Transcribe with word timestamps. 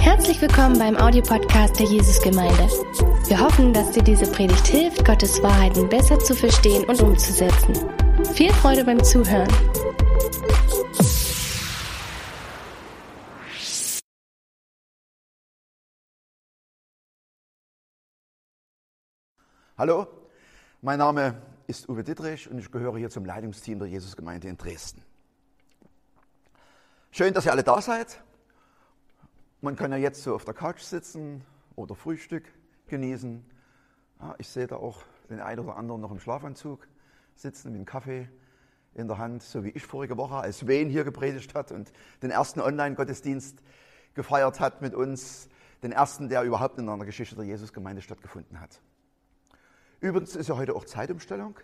Herzlich 0.00 0.42
willkommen 0.42 0.78
beim 0.78 0.94
Audiopodcast 0.94 1.78
der 1.78 1.86
Jesusgemeinde. 1.86 2.68
Wir 3.26 3.40
hoffen, 3.40 3.72
dass 3.72 3.90
dir 3.92 4.02
diese 4.02 4.30
Predigt 4.30 4.66
hilft, 4.66 5.02
Gottes 5.06 5.42
Wahrheiten 5.42 5.88
besser 5.88 6.18
zu 6.18 6.34
verstehen 6.34 6.84
und 6.84 7.00
umzusetzen. 7.00 7.74
Viel 8.34 8.52
Freude 8.52 8.84
beim 8.84 9.02
Zuhören. 9.02 9.48
Hallo, 19.78 20.06
mein 20.82 20.98
Name 20.98 21.40
ist 21.66 21.88
Uwe 21.88 22.04
Dittrich 22.04 22.50
und 22.50 22.58
ich 22.58 22.70
gehöre 22.70 22.98
hier 22.98 23.08
zum 23.08 23.24
Leitungsteam 23.24 23.78
der 23.78 23.88
Jesusgemeinde 23.88 24.48
in 24.48 24.58
Dresden. 24.58 25.02
Schön, 27.10 27.32
dass 27.32 27.46
ihr 27.46 27.52
alle 27.52 27.62
da 27.62 27.80
seid. 27.80 28.20
Man 29.60 29.74
kann 29.74 29.90
ja 29.90 29.98
jetzt 29.98 30.22
so 30.22 30.36
auf 30.36 30.44
der 30.44 30.54
Couch 30.54 30.82
sitzen 30.82 31.44
oder 31.74 31.96
Frühstück 31.96 32.44
genießen. 32.86 33.44
Ja, 34.20 34.36
ich 34.38 34.46
sehe 34.46 34.68
da 34.68 34.76
auch 34.76 35.02
den 35.28 35.40
einen 35.40 35.58
oder 35.58 35.76
anderen 35.76 36.00
noch 36.00 36.12
im 36.12 36.20
Schlafanzug 36.20 36.86
sitzen 37.34 37.72
mit 37.72 37.78
einem 37.78 37.84
Kaffee 37.84 38.28
in 38.94 39.08
der 39.08 39.18
Hand, 39.18 39.42
so 39.42 39.64
wie 39.64 39.70
ich 39.70 39.84
vorige 39.84 40.16
Woche, 40.16 40.36
als 40.36 40.68
Wayne 40.68 40.90
hier 40.90 41.02
gepredigt 41.02 41.56
hat 41.56 41.72
und 41.72 41.92
den 42.22 42.30
ersten 42.30 42.60
Online-Gottesdienst 42.60 43.58
gefeiert 44.14 44.60
hat 44.60 44.80
mit 44.80 44.94
uns, 44.94 45.48
den 45.82 45.90
ersten, 45.90 46.28
der 46.28 46.44
überhaupt 46.44 46.78
in 46.78 46.88
einer 46.88 47.04
Geschichte 47.04 47.34
der 47.34 47.44
Jesusgemeinde 47.44 48.00
stattgefunden 48.00 48.60
hat. 48.60 48.80
Übrigens 49.98 50.36
ist 50.36 50.48
ja 50.48 50.56
heute 50.56 50.76
auch 50.76 50.84
Zeitumstellung, 50.84 51.58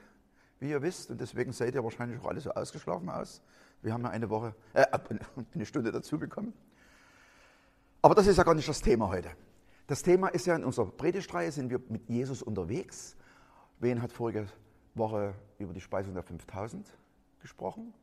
wie 0.58 0.70
ihr 0.70 0.82
wisst, 0.82 1.12
und 1.12 1.20
deswegen 1.20 1.52
seid 1.52 1.76
ihr 1.76 1.84
wahrscheinlich 1.84 2.20
auch 2.20 2.26
alle 2.26 2.40
so 2.40 2.50
ausgeschlafen 2.50 3.08
aus. 3.08 3.40
Wir 3.82 3.92
haben 3.92 4.02
ja 4.02 4.10
eine 4.10 4.30
Woche, 4.30 4.56
äh, 4.72 4.84
eine 5.54 5.66
Stunde 5.66 5.92
dazu 5.92 6.18
bekommen. 6.18 6.54
Aber 8.04 8.14
das 8.14 8.26
ist 8.26 8.36
ja 8.36 8.42
gar 8.42 8.52
nicht 8.52 8.68
das 8.68 8.82
Thema 8.82 9.08
heute. 9.08 9.30
Das 9.86 10.02
Thema 10.02 10.28
ist 10.28 10.44
ja 10.44 10.54
in 10.54 10.62
unserer 10.62 10.90
Predigtreihe 10.90 11.50
sind 11.50 11.70
wir 11.70 11.80
mit 11.88 12.06
Jesus 12.10 12.42
unterwegs. 12.42 13.16
Wen 13.78 14.02
hat 14.02 14.12
vorige 14.12 14.46
Woche 14.94 15.34
über 15.58 15.72
die 15.72 15.80
Speisung 15.80 16.12
der 16.12 16.22
5000 16.22 16.86
gesprochen? 17.40 17.94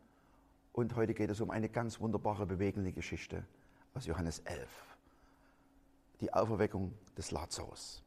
Und 0.74 0.96
heute 0.96 1.14
geht 1.14 1.30
es 1.30 1.40
um 1.40 1.52
eine 1.52 1.70
ganz 1.70 2.00
wunderbare, 2.00 2.48
bewegende 2.48 2.92
Geschichte 2.92 3.46
aus 3.94 4.08
Johannes 4.08 4.40
11. 4.40 4.68
Die 6.22 6.34
Auferweckung 6.34 6.96
des 7.16 7.30
Lazarus 7.30 8.02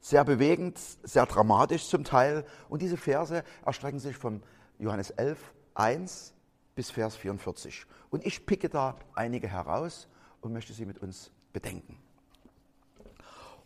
sehr 0.00 0.24
bewegend, 0.24 0.80
sehr 1.04 1.26
dramatisch 1.26 1.86
zum 1.86 2.02
Teil. 2.02 2.44
Und 2.68 2.82
diese 2.82 2.96
Verse 2.96 3.44
erstrecken 3.64 4.00
sich 4.00 4.16
von 4.16 4.42
Johannes 4.80 5.10
11, 5.10 5.38
1 5.74 6.34
bis 6.74 6.90
Vers 6.90 7.14
44. 7.14 7.86
Und 8.10 8.26
ich 8.26 8.44
picke 8.44 8.68
da 8.68 8.96
einige 9.14 9.46
heraus 9.46 10.08
und 10.44 10.52
möchte 10.52 10.74
sie 10.74 10.84
mit 10.84 10.98
uns 10.98 11.30
bedenken. 11.52 11.96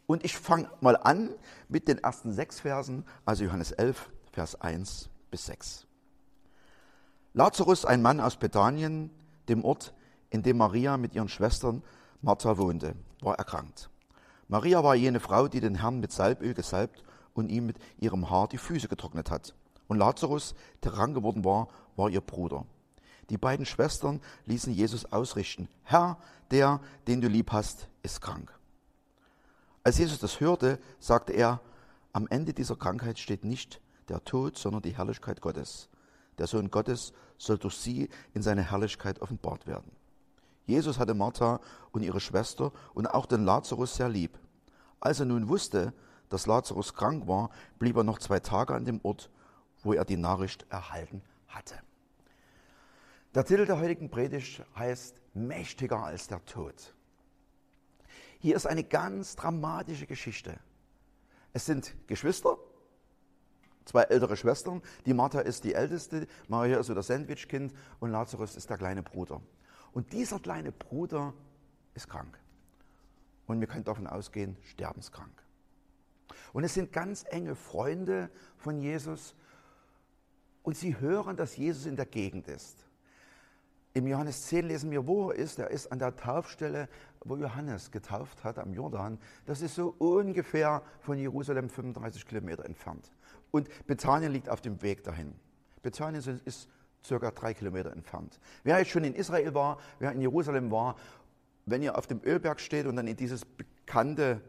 Und 0.07 0.25
ich 0.25 0.39
fange 0.39 0.71
mal 0.81 0.97
an 0.97 1.31
mit 1.69 1.89
den 1.89 1.99
ersten 1.99 2.33
sechs 2.33 2.61
Versen, 2.61 3.05
also 3.27 3.45
Johannes 3.45 3.73
11, 3.73 4.11
Vers 4.33 4.61
1 4.61 5.11
bis 5.31 5.47
6. 5.47 5.87
Lazarus, 7.35 7.85
ein 7.85 8.01
Mann 8.01 8.21
aus 8.21 8.37
Bethanien, 8.37 9.11
dem 9.49 9.65
Ort, 9.65 9.93
in 10.31 10.43
dem 10.43 10.57
Maria 10.57 10.97
mit 10.97 11.15
ihren 11.15 11.29
Schwestern 11.29 11.83
Martha 12.23 12.57
wohnte, 12.57 12.95
war 13.21 13.37
erkrankt. 13.37 13.91
Maria 14.47 14.83
war 14.83 14.95
jene 14.95 15.21
Frau, 15.21 15.49
die 15.49 15.61
den 15.61 15.75
Herrn 15.75 16.01
mit 16.01 16.13
Salböl 16.13 16.55
gesalbt 16.55 17.03
und 17.35 17.51
ihm 17.51 17.67
mit 17.67 17.77
ihrem 17.99 18.31
Haar 18.31 18.49
die 18.49 18.59
Füße 18.59 18.89
getrocknet 18.89 19.31
hat. 19.31 19.55
Und 19.89 19.99
Lazarus, 19.99 20.55
der 20.85 20.93
krank 20.93 21.15
geworden 21.15 21.45
war, 21.45 21.69
war 21.97 22.09
ihr 22.09 22.21
Bruder. 22.21 22.65
Die 23.31 23.39
beiden 23.39 23.67
Schwestern 23.67 24.21
ließen 24.47 24.73
Jesus 24.73 25.05
ausrichten, 25.13 25.69
Herr, 25.83 26.19
der, 26.51 26.81
den 27.07 27.21
du 27.21 27.29
lieb 27.29 27.53
hast, 27.53 27.89
ist 28.03 28.21
krank. 28.21 28.53
Als 29.83 29.99
Jesus 29.99 30.19
das 30.19 30.41
hörte, 30.41 30.79
sagte 30.99 31.33
er, 31.33 31.61
am 32.13 32.27
Ende 32.29 32.55
dieser 32.55 32.77
Krankheit 32.77 33.19
steht 33.19 33.45
nicht 33.45 33.81
der 34.09 34.25
Tod, 34.25 34.57
sondern 34.57 34.83
die 34.83 34.97
Herrlichkeit 34.97 35.41
Gottes. 35.41 35.89
Der 36.39 36.47
Sohn 36.47 36.71
Gottes 36.71 37.13
soll 37.37 37.59
durch 37.59 37.77
sie 37.77 38.09
in 38.33 38.43
seine 38.43 38.63
Herrlichkeit 38.63 39.21
offenbart 39.21 39.67
werden. 39.67 39.91
Jesus 40.67 40.99
hatte 40.99 41.15
Martha 41.15 41.61
und 41.93 42.03
ihre 42.03 42.21
Schwester 42.21 42.73
und 42.95 43.07
auch 43.07 43.27
den 43.27 43.45
Lazarus 43.45 43.95
sehr 43.95 44.09
lieb. 44.09 44.39
Als 45.01 45.21
er 45.21 45.27
nun 45.27 45.49
wusste, 45.49 45.93
dass 46.29 46.47
Lazarus 46.47 46.95
krank 46.95 47.27
war, 47.27 47.51
blieb 47.79 47.97
er 47.97 48.05
noch 48.05 48.19
zwei 48.19 48.41
Tage 48.41 48.75
an 48.75 48.85
dem 48.85 49.01
Ort, 49.03 49.31
wo 49.83 49.93
er 49.93 50.05
die 50.05 50.17
Nachricht 50.17 50.67
erhalten 50.71 51.23
hatte. 51.47 51.77
Der 53.35 53.45
Titel 53.45 53.67
der 53.67 53.79
heutigen 53.79 54.09
Predigt 54.09 54.65
heißt 54.75 55.21
Mächtiger 55.35 56.03
als 56.03 56.29
der 56.29 56.43
Tod. 56.47 56.95
Hier 58.39 58.57
ist 58.57 58.67
eine 58.67 58.85
ganz 58.85 59.37
dramatische 59.37 60.07
Geschichte. 60.07 60.59
Es 61.53 61.67
sind 61.67 61.95
Geschwister, 62.07 62.57
zwei 63.85 64.05
ältere 64.05 64.35
Schwestern. 64.35 64.81
Die 65.05 65.13
Martha 65.13 65.41
ist 65.41 65.65
die 65.65 65.75
älteste, 65.75 66.27
Maria 66.49 66.79
ist 66.79 66.87
so 66.87 66.95
das 66.95 67.09
Sandwichkind 67.09 67.75
und 68.01 68.11
Lazarus 68.11 68.57
ist 68.57 68.71
der 68.71 68.79
kleine 68.79 69.03
Bruder. 69.03 69.43
Und 69.93 70.15
dieser 70.15 70.41
kleine 70.41 70.73
Bruder 70.73 71.35
ist 71.93 72.09
krank. 72.09 72.39
Und 73.47 73.61
wir 73.61 73.67
können 73.67 73.85
davon 73.85 74.07
ausgehen, 74.07 74.57
sterbenskrank. 74.63 75.43
Und 76.55 76.65
es 76.65 76.73
sind 76.73 76.95
ganz 76.95 77.27
enge 77.29 77.55
Freunde 77.55 78.31
von 78.57 78.79
Jesus. 78.79 79.35
Und 80.63 80.79
sie 80.79 80.99
hören, 80.99 81.37
dass 81.37 81.59
Jesus 81.59 81.85
in 81.85 81.97
der 81.97 82.07
Gegend 82.07 82.49
ist. 82.49 82.88
Im 83.99 84.07
Johannes 84.07 84.47
10 84.47 84.69
lesen 84.69 84.93
wir, 84.93 85.09
wo 85.09 85.31
er 85.31 85.37
ist. 85.37 85.59
Er 85.59 85.73
ist 85.73 85.91
an 85.91 85.99
der 85.99 86.15
Taufstelle, 86.15 86.89
wo 87.25 87.35
Johannes 87.35 87.91
getauft 87.91 88.45
hat, 88.45 88.57
am 88.61 88.73
Jordan. 88.73 89.19
Das 89.45 89.61
ist 89.61 89.75
so 89.75 89.93
ungefähr 89.99 90.83
von 91.01 91.19
Jerusalem 91.19 91.69
35 91.69 92.25
Kilometer 92.25 92.65
entfernt. 92.65 93.11
Und 93.51 93.69
Bethanien 93.89 94.31
liegt 94.33 94.51
auf 94.51 94.61
dem 94.61 94.83
Weg 94.83 95.03
dahin. 95.03 95.35
Bethanien 95.83 96.41
ist 96.45 96.69
circa 97.05 97.33
drei 97.33 97.55
Kilometer 97.55 97.91
entfernt. 97.91 98.39
Wer 98.63 98.79
jetzt 98.79 98.93
schon 98.93 99.03
in 99.03 99.17
Israel 99.17 99.53
war, 99.53 99.79
wer 99.99 100.13
in 100.13 100.21
Jerusalem 100.21 100.71
war, 100.71 100.95
wenn 101.67 101.83
ihr 101.83 101.99
auf 101.99 102.07
dem 102.07 102.21
Ölberg 102.25 102.61
steht 102.61 102.87
und 102.87 102.95
dann 102.95 103.09
in 103.09 103.17
dieses 103.17 103.45
bekannte 103.45 104.41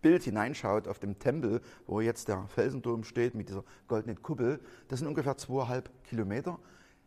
Bild 0.00 0.22
hineinschaut 0.22 0.88
auf 0.88 0.98
dem 0.98 1.18
Tempel, 1.18 1.60
wo 1.86 2.00
jetzt 2.00 2.28
der 2.28 2.46
Felsendom 2.48 3.04
steht 3.04 3.34
mit 3.34 3.50
dieser 3.50 3.64
goldenen 3.86 4.22
Kuppel, 4.22 4.60
das 4.88 5.00
sind 5.00 5.08
ungefähr 5.08 5.36
zweieinhalb 5.36 5.90
Kilometer. 6.04 6.58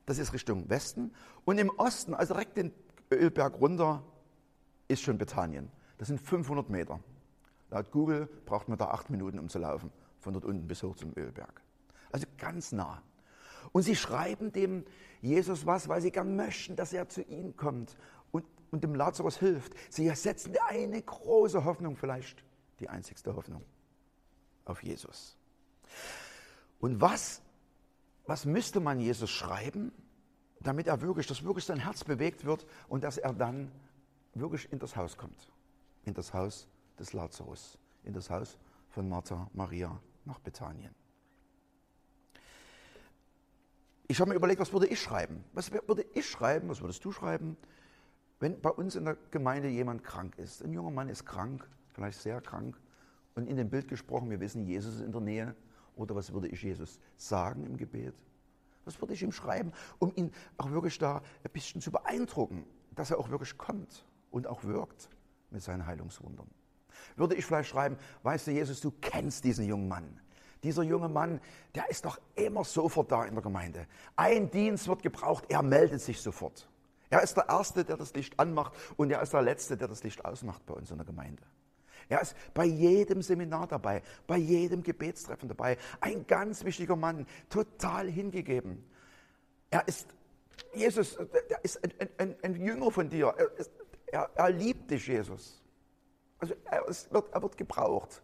Das 0.07 0.17
ist 0.17 0.33
Richtung 0.33 0.67
Westen. 0.69 1.13
Und 1.45 1.59
im 1.59 1.69
Osten, 1.69 2.15
also 2.15 2.33
direkt 2.33 2.57
den 2.57 2.73
Ölberg 3.11 3.59
runter, 3.59 4.03
ist 4.87 5.03
schon 5.03 5.17
Bethanien. 5.17 5.69
Das 5.97 6.07
sind 6.07 6.19
500 6.19 6.69
Meter. 6.69 6.99
Laut 7.69 7.91
Google 7.91 8.27
braucht 8.45 8.69
man 8.69 8.77
da 8.77 8.85
acht 8.85 9.09
Minuten, 9.09 9.37
um 9.37 9.49
zu 9.49 9.59
laufen, 9.59 9.91
von 10.19 10.33
dort 10.33 10.45
unten 10.45 10.65
bis 10.65 10.81
hoch 10.81 10.95
zum 10.95 11.11
Ölberg. 11.17 11.61
Also 12.09 12.25
ganz 12.37 12.71
nah. 12.71 13.01
Und 13.73 13.83
sie 13.83 13.97
schreiben 13.97 14.53
dem 14.53 14.85
Jesus 15.21 15.65
was, 15.65 15.89
weil 15.89 16.01
sie 16.01 16.11
gern 16.11 16.37
möchten, 16.37 16.77
dass 16.77 16.93
er 16.93 17.09
zu 17.09 17.21
ihnen 17.23 17.57
kommt 17.57 17.97
und, 18.31 18.45
und 18.71 18.85
dem 18.85 18.95
Lazarus 18.95 19.37
hilft. 19.37 19.73
Sie 19.89 20.09
setzen 20.15 20.55
eine 20.69 21.01
große 21.01 21.65
Hoffnung, 21.65 21.97
vielleicht 21.97 22.45
die 22.79 22.87
einzigste 22.87 23.35
Hoffnung, 23.35 23.65
auf 24.63 24.81
Jesus. 24.83 25.37
Und 26.79 27.01
was, 27.01 27.41
was 28.27 28.45
müsste 28.45 28.79
man 28.79 28.99
Jesus 28.99 29.29
schreiben, 29.29 29.91
damit 30.59 30.87
er 30.87 31.01
wirklich, 31.01 31.27
dass 31.27 31.43
wirklich 31.43 31.65
sein 31.65 31.79
Herz 31.79 32.03
bewegt 32.03 32.45
wird 32.45 32.65
und 32.87 33.03
dass 33.03 33.17
er 33.17 33.33
dann 33.33 33.71
wirklich 34.33 34.71
in 34.71 34.79
das 34.79 34.95
Haus 34.95 35.17
kommt, 35.17 35.51
in 36.05 36.13
das 36.13 36.33
Haus 36.33 36.67
des 36.99 37.13
Lazarus, 37.13 37.77
in 38.03 38.13
das 38.13 38.29
Haus 38.29 38.57
von 38.89 39.07
Martha 39.07 39.49
Maria 39.53 39.99
nach 40.25 40.39
Bethanien. 40.39 40.93
Ich 44.09 44.19
habe 44.19 44.29
mir 44.29 44.35
überlegt, 44.35 44.61
was 44.61 44.71
würde 44.71 44.87
ich 44.87 45.01
schreiben? 45.01 45.43
Was 45.53 45.71
würde 45.71 46.05
ich 46.13 46.29
schreiben? 46.29 46.69
Was 46.69 46.81
würdest 46.81 47.03
du 47.03 47.11
schreiben, 47.11 47.57
wenn 48.39 48.59
bei 48.61 48.69
uns 48.69 48.95
in 48.95 49.03
der 49.05 49.17
Gemeinde 49.31 49.67
jemand 49.67 50.03
krank 50.03 50.37
ist? 50.37 50.63
Ein 50.63 50.71
junger 50.71 50.91
Mann 50.91 51.09
ist 51.09 51.25
krank, 51.25 51.67
vielleicht 51.93 52.19
sehr 52.19 52.39
krank. 52.39 52.79
Und 53.35 53.47
in 53.47 53.57
dem 53.57 53.69
Bild 53.69 53.87
gesprochen, 53.87 54.29
wir 54.29 54.39
wissen, 54.39 54.65
Jesus 54.65 54.95
ist 54.95 55.01
in 55.01 55.11
der 55.11 55.21
Nähe. 55.21 55.55
Oder 55.97 56.15
was 56.15 56.31
würde 56.31 56.47
ich 56.47 56.61
Jesus 56.61 56.99
sagen 57.17 57.65
im 57.65 57.77
Gebet? 57.77 58.13
Was 58.85 59.01
würde 59.01 59.13
ich 59.13 59.23
ihm 59.23 59.31
schreiben, 59.31 59.73
um 59.99 60.13
ihn 60.15 60.31
auch 60.57 60.71
wirklich 60.71 60.97
da 60.97 61.21
ein 61.43 61.51
bisschen 61.51 61.81
zu 61.81 61.91
beeindrucken, 61.91 62.65
dass 62.95 63.11
er 63.11 63.19
auch 63.19 63.29
wirklich 63.29 63.57
kommt 63.57 64.05
und 64.31 64.47
auch 64.47 64.63
wirkt 64.63 65.09
mit 65.49 65.61
seinen 65.61 65.85
Heilungswundern? 65.85 66.49
Würde 67.15 67.35
ich 67.35 67.45
vielleicht 67.45 67.69
schreiben, 67.69 67.97
weißt 68.23 68.47
du, 68.47 68.51
Jesus, 68.51 68.79
du 68.79 68.91
kennst 69.01 69.43
diesen 69.43 69.67
jungen 69.67 69.87
Mann. 69.87 70.19
Dieser 70.63 70.83
junge 70.83 71.09
Mann, 71.09 71.39
der 71.75 71.89
ist 71.89 72.05
doch 72.05 72.19
immer 72.35 72.63
sofort 72.63 73.11
da 73.11 73.25
in 73.25 73.33
der 73.33 73.43
Gemeinde. 73.43 73.87
Ein 74.15 74.49
Dienst 74.49 74.87
wird 74.87 75.03
gebraucht, 75.03 75.45
er 75.49 75.61
meldet 75.61 76.01
sich 76.01 76.21
sofort. 76.21 76.67
Er 77.09 77.21
ist 77.21 77.37
der 77.37 77.47
Erste, 77.47 77.85
der 77.85 77.97
das 77.97 78.13
Licht 78.13 78.39
anmacht 78.39 78.73
und 78.97 79.11
er 79.11 79.21
ist 79.21 79.33
der 79.33 79.41
Letzte, 79.41 79.77
der 79.77 79.87
das 79.87 80.03
Licht 80.03 80.25
ausmacht 80.25 80.65
bei 80.65 80.73
uns 80.73 80.91
in 80.91 80.97
der 80.97 81.05
Gemeinde. 81.05 81.43
Er 82.09 82.21
ist 82.21 82.35
bei 82.53 82.65
jedem 82.65 83.21
Seminar 83.21 83.67
dabei, 83.67 84.01
bei 84.25 84.37
jedem 84.37 84.83
Gebetstreffen 84.83 85.49
dabei. 85.49 85.77
Ein 85.99 86.25
ganz 86.27 86.63
wichtiger 86.63 86.95
Mann, 86.95 87.27
total 87.49 88.09
hingegeben. 88.09 88.83
Er 89.69 89.87
ist, 89.87 90.07
Jesus, 90.73 91.17
der 91.49 91.63
ist 91.63 91.83
ein, 91.83 92.09
ein, 92.17 92.35
ein 92.41 92.55
Jünger 92.55 92.91
von 92.91 93.09
dir. 93.09 93.33
Er 93.37 93.51
ist, 93.57 93.71
Er, 94.09 94.29
er 94.35 94.49
liebt 94.51 94.89
dich, 94.89 95.05
Jesus. 95.05 95.61
Also 96.39 96.53
er, 96.63 96.87
wird, 96.87 97.33
er 97.33 97.41
wird 97.41 97.57
gebraucht. 97.57 98.21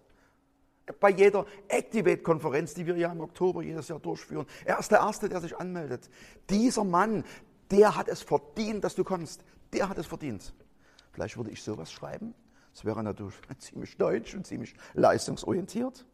Bei 1.00 1.10
jeder 1.10 1.46
Activate-Konferenz, 1.68 2.74
die 2.74 2.86
wir 2.86 2.96
ja 2.96 3.12
im 3.12 3.20
Oktober 3.20 3.62
jedes 3.64 3.90
Jahr 3.90 4.00
durchführen. 4.00 4.46
Er 4.64 4.80
ist 4.80 4.92
der 4.92 5.00
Erste, 5.00 5.28
der 5.28 5.42
sich 5.42 5.58
anmeldet. 5.58 6.10
Dieser 6.50 6.86
Mann, 6.86 7.26
der 7.70 7.98
hat 7.98 8.08
es 8.08 8.22
verdient, 8.22 8.84
dass 8.84 8.96
du 8.96 9.04
kommst. 9.04 9.44
Der 9.74 9.90
hat 9.90 9.98
es 9.98 10.08
verdient. 10.08 10.54
Vielleicht 11.12 11.36
würde 11.36 11.52
ich 11.52 11.62
sowas 11.62 11.92
schreiben. 11.92 12.34
Das 12.74 12.86
wäre 12.86 13.04
natürlich 13.04 13.36
ziemlich 13.60 13.98
deutsch 13.98 14.36
und 14.36 14.46
ziemlich 14.46 14.76
leistungsorientiert. 14.94 16.06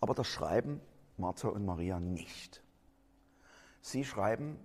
Aber 0.00 0.14
das 0.14 0.26
schreiben 0.26 0.80
Martha 1.16 1.48
und 1.48 1.64
Maria 1.64 2.00
nicht. 2.00 2.62
Sie 3.80 4.04
schreiben 4.04 4.58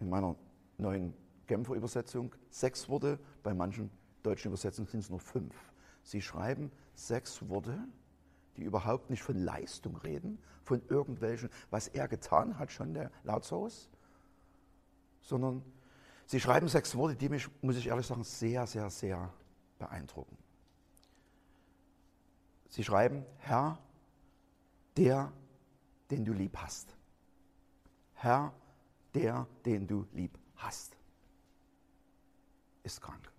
in 0.00 0.10
meiner 0.10 0.36
neuen 0.78 1.14
Genfer 1.46 1.74
Übersetzung 1.74 2.34
sechs 2.50 2.88
Worte, 2.88 3.18
bei 3.42 3.54
manchen 3.54 3.90
deutschen 4.22 4.48
Übersetzungen 4.48 4.88
sind 4.88 5.00
es 5.00 5.10
nur 5.10 5.20
fünf. 5.20 5.54
Sie 6.02 6.20
schreiben 6.20 6.70
sechs 6.94 7.48
Worte, 7.48 7.78
die 8.56 8.64
überhaupt 8.64 9.10
nicht 9.10 9.22
von 9.22 9.36
Leistung 9.36 9.96
reden, 9.96 10.38
von 10.64 10.82
irgendwelchen, 10.88 11.50
was 11.70 11.88
er 11.88 12.08
getan 12.08 12.58
hat, 12.58 12.70
schon 12.70 12.94
der 12.94 13.10
Lazarus, 13.24 13.90
sondern 15.20 15.62
sie 16.32 16.40
schreiben 16.40 16.66
sechs 16.66 16.96
Worte, 16.96 17.14
die 17.14 17.28
mich, 17.28 17.46
muss 17.60 17.76
ich 17.76 17.86
ehrlich 17.86 18.06
sagen, 18.06 18.24
sehr, 18.24 18.66
sehr, 18.66 18.88
sehr 18.88 19.30
beeindrucken. 19.78 20.38
Sie 22.70 22.82
schreiben, 22.82 23.26
Herr, 23.36 23.78
der, 24.96 25.30
den 26.10 26.24
du 26.24 26.32
lieb 26.32 26.56
hast. 26.56 26.96
Herr, 28.14 28.54
der, 29.12 29.46
den 29.66 29.86
du 29.86 30.06
lieb 30.12 30.38
hast, 30.56 30.96
ist 32.82 33.02
krank. 33.02 33.30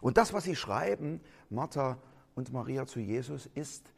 Und 0.00 0.16
das, 0.16 0.32
was 0.32 0.44
sie 0.44 0.56
schreiben, 0.56 1.20
Martha 1.50 1.98
und 2.34 2.54
Maria 2.54 2.86
zu 2.86 3.00
Jesus, 3.00 3.50
ist, 3.54 3.92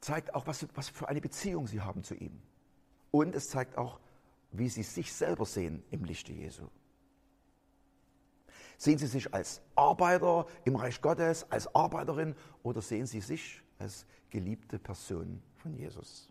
zeigt 0.00 0.34
auch, 0.34 0.46
was, 0.46 0.66
was 0.74 0.90
für 0.90 1.08
eine 1.08 1.22
Beziehung 1.22 1.66
sie 1.66 1.80
haben 1.80 2.04
zu 2.04 2.14
ihm. 2.14 2.42
Und 3.12 3.36
es 3.36 3.48
zeigt 3.48 3.78
auch, 3.78 4.00
wie 4.50 4.68
sie 4.68 4.82
sich 4.82 5.12
selber 5.12 5.46
sehen 5.46 5.84
im 5.92 6.04
Lichte 6.04 6.32
Jesu. 6.32 6.66
Sehen 8.76 8.98
Sie 8.98 9.06
sich 9.06 9.32
als 9.32 9.62
Arbeiter 9.76 10.44
im 10.64 10.74
Reich 10.74 11.00
Gottes, 11.00 11.46
als 11.50 11.72
Arbeiterin 11.72 12.34
oder 12.64 12.82
sehen 12.82 13.06
Sie 13.06 13.20
sich 13.20 13.62
als 13.78 14.06
geliebte 14.28 14.80
Person 14.80 15.40
von 15.54 15.72
Jesus? 15.72 16.28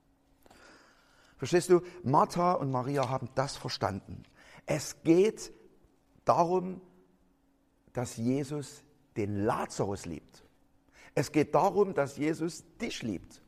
Verstehst 1.38 1.70
du? 1.70 1.82
Martha 2.04 2.52
und 2.52 2.70
Maria 2.70 3.08
haben 3.08 3.30
das 3.36 3.56
verstanden. 3.56 4.24
Es 4.66 5.02
geht 5.04 5.54
darum, 6.26 6.82
dass 7.94 8.18
Jesus 8.18 8.84
den 9.16 9.46
Lazarus 9.46 10.06
liebt. 10.06 10.44
Es 11.16 11.32
geht 11.32 11.56
darum, 11.56 11.94
dass 11.94 12.18
Jesus 12.18 12.66
dich 12.82 13.02
liebt. 13.02 13.42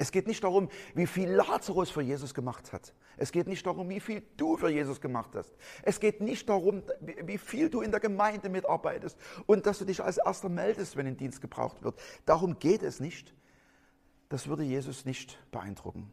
Es 0.00 0.12
geht 0.12 0.28
nicht 0.28 0.44
darum, 0.44 0.68
wie 0.94 1.06
viel 1.06 1.28
Lazarus 1.28 1.90
für 1.90 2.02
Jesus 2.02 2.32
gemacht 2.32 2.72
hat. 2.72 2.94
Es 3.16 3.32
geht 3.32 3.48
nicht 3.48 3.66
darum, 3.66 3.88
wie 3.88 3.98
viel 3.98 4.22
du 4.36 4.56
für 4.56 4.68
Jesus 4.68 5.00
gemacht 5.00 5.34
hast. 5.34 5.56
Es 5.82 5.98
geht 5.98 6.20
nicht 6.20 6.48
darum, 6.48 6.82
wie 7.00 7.36
viel 7.36 7.68
du 7.68 7.80
in 7.80 7.90
der 7.90 7.98
Gemeinde 7.98 8.48
mitarbeitest 8.48 9.18
und 9.46 9.66
dass 9.66 9.80
du 9.80 9.84
dich 9.84 10.00
als 10.00 10.18
Erster 10.18 10.48
meldest, 10.48 10.96
wenn 10.96 11.08
ein 11.08 11.16
Dienst 11.16 11.40
gebraucht 11.40 11.82
wird. 11.82 12.00
Darum 12.26 12.60
geht 12.60 12.84
es 12.84 13.00
nicht. 13.00 13.34
Das 14.28 14.46
würde 14.46 14.62
Jesus 14.62 15.04
nicht 15.04 15.38
beeindrucken. 15.50 16.08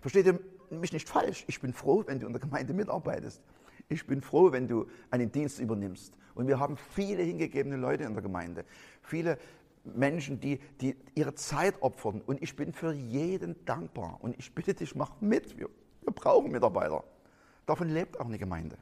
Versteht 0.00 0.26
ihr 0.26 0.38
mich 0.68 0.92
nicht 0.92 1.08
falsch? 1.08 1.44
Ich 1.48 1.60
bin 1.60 1.72
froh, 1.72 2.04
wenn 2.06 2.20
du 2.20 2.26
in 2.26 2.32
der 2.32 2.40
Gemeinde 2.40 2.74
mitarbeitest. 2.74 3.42
Ich 3.88 4.06
bin 4.06 4.20
froh, 4.20 4.52
wenn 4.52 4.68
du 4.68 4.86
einen 5.10 5.32
Dienst 5.32 5.60
übernimmst. 5.60 6.12
Und 6.34 6.48
wir 6.48 6.58
haben 6.58 6.76
viele 6.76 7.22
hingegebene 7.22 7.76
Leute 7.76 8.04
in 8.04 8.12
der 8.12 8.22
Gemeinde. 8.22 8.66
Viele 9.00 9.38
Menschen, 9.94 10.40
die, 10.40 10.58
die 10.80 10.96
ihre 11.14 11.34
Zeit 11.34 11.80
opfern. 11.82 12.20
Und 12.20 12.42
ich 12.42 12.56
bin 12.56 12.72
für 12.72 12.92
jeden 12.92 13.64
dankbar. 13.64 14.18
Und 14.20 14.38
ich 14.38 14.54
bitte 14.54 14.74
dich, 14.74 14.94
mach 14.94 15.20
mit. 15.20 15.58
Wir, 15.58 15.68
wir 16.02 16.12
brauchen 16.12 16.50
Mitarbeiter. 16.50 17.04
Davon 17.66 17.88
lebt 17.88 18.18
auch 18.20 18.26
eine 18.26 18.38
Gemeinde. 18.38 18.78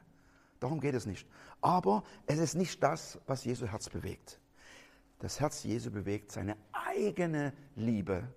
Darum 0.59 0.79
geht 0.79 0.95
es 0.95 1.05
nicht. 1.05 1.27
Aber 1.61 2.03
es 2.25 2.39
ist 2.39 2.55
nicht 2.55 2.81
das, 2.81 3.19
was 3.27 3.43
Jesu 3.45 3.67
Herz 3.67 3.89
bewegt. 3.89 4.39
Das 5.19 5.39
Herz 5.39 5.63
Jesu 5.63 5.91
bewegt 5.91 6.31
seine 6.31 6.57
eigene 6.71 7.53
Liebe 7.75 8.27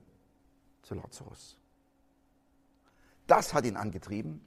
zu 0.82 0.94
Lazarus. 0.94 1.58
Das 3.26 3.52
hat 3.52 3.66
ihn 3.66 3.76
angetrieben, 3.76 4.40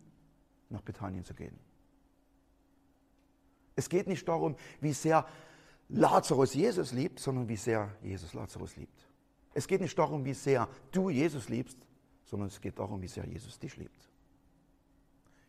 nach 0.69 0.81
Bethanien 0.81 1.23
zu 1.23 1.33
gehen. 1.33 1.57
Es 3.75 3.89
geht 3.89 4.07
nicht 4.07 4.27
darum, 4.27 4.55
wie 4.79 4.93
sehr 4.93 5.25
Lazarus 5.93 6.53
Jesus 6.53 6.93
liebt, 6.93 7.19
sondern 7.19 7.47
wie 7.47 7.57
sehr 7.57 7.93
Jesus 8.01 8.33
Lazarus 8.33 8.75
liebt. 8.77 9.07
Es 9.53 9.67
geht 9.67 9.81
nicht 9.81 9.97
darum, 9.97 10.23
wie 10.23 10.33
sehr 10.33 10.67
du 10.91 11.09
Jesus 11.09 11.49
liebst, 11.49 11.77
sondern 12.23 12.47
es 12.47 12.61
geht 12.61 12.79
darum, 12.79 13.01
wie 13.01 13.07
sehr 13.07 13.25
Jesus 13.25 13.59
dich 13.59 13.75
liebt. 13.75 14.09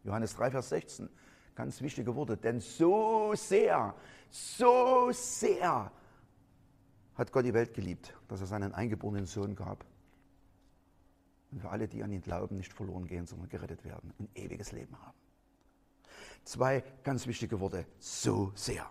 Johannes 0.03 0.35
3, 0.35 0.50
Vers 0.50 0.69
16, 0.71 1.09
ganz 1.55 1.81
wichtige 1.81 2.15
Worte. 2.17 2.37
Denn 2.37 2.61
so 2.61 3.33
sehr, 3.37 3.94
so 4.31 5.11
sehr 5.12 5.93
hat 7.15 7.31
Gott 7.31 7.45
die 7.45 7.55
Welt 7.55 7.73
geliebt, 7.75 8.12
dass 8.27 8.41
er 8.41 8.47
seinen 8.47 8.75
eingeborenen 8.75 9.27
Sohn 9.27 9.55
gab. 9.55 9.85
Und 11.53 11.61
für 11.61 11.71
alle, 11.71 11.87
die 11.87 12.03
an 12.03 12.11
ihn 12.11 12.23
glauben, 12.23 12.56
nicht 12.56 12.73
verloren 12.73 13.06
gehen, 13.06 13.27
sondern 13.27 13.49
gerettet 13.49 13.85
werden 13.85 14.12
und 14.19 14.37
ewiges 14.37 14.73
Leben 14.73 14.99
haben. 15.00 15.19
Zwei 16.45 16.83
ganz 17.05 17.29
wichtige 17.29 17.61
Worte. 17.61 17.87
So 18.00 18.50
sehr. 18.56 18.91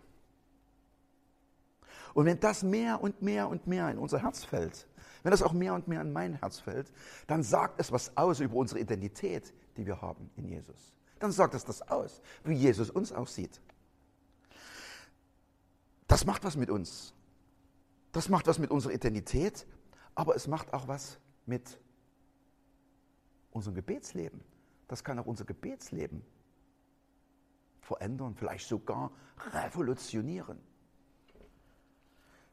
Und 2.13 2.25
wenn 2.25 2.39
das 2.39 2.63
mehr 2.63 3.01
und 3.01 3.21
mehr 3.21 3.47
und 3.49 3.67
mehr 3.67 3.89
in 3.89 3.97
unser 3.97 4.21
Herz 4.21 4.43
fällt, 4.43 4.87
wenn 5.23 5.31
das 5.31 5.43
auch 5.43 5.53
mehr 5.53 5.73
und 5.73 5.87
mehr 5.87 6.01
in 6.01 6.11
mein 6.11 6.33
Herz 6.33 6.59
fällt, 6.59 6.91
dann 7.27 7.43
sagt 7.43 7.79
es 7.79 7.91
was 7.91 8.17
aus 8.17 8.39
über 8.39 8.55
unsere 8.55 8.79
Identität, 8.79 9.53
die 9.77 9.85
wir 9.85 10.01
haben 10.01 10.29
in 10.35 10.47
Jesus. 10.47 10.93
Dann 11.19 11.31
sagt 11.31 11.53
es 11.53 11.63
das 11.63 11.81
aus, 11.83 12.21
wie 12.43 12.55
Jesus 12.55 12.89
uns 12.89 13.11
aussieht. 13.11 13.61
Das 16.07 16.25
macht 16.25 16.43
was 16.43 16.57
mit 16.57 16.69
uns. 16.69 17.13
Das 18.11 18.27
macht 18.27 18.47
was 18.47 18.59
mit 18.59 18.71
unserer 18.71 18.93
Identität, 18.93 19.65
aber 20.15 20.35
es 20.35 20.47
macht 20.47 20.73
auch 20.73 20.87
was 20.87 21.19
mit 21.45 21.79
unserem 23.51 23.75
Gebetsleben. 23.75 24.41
Das 24.87 25.03
kann 25.03 25.19
auch 25.19 25.25
unser 25.25 25.45
Gebetsleben 25.45 26.23
verändern, 27.79 28.35
vielleicht 28.35 28.67
sogar 28.67 29.11
revolutionieren. 29.53 30.59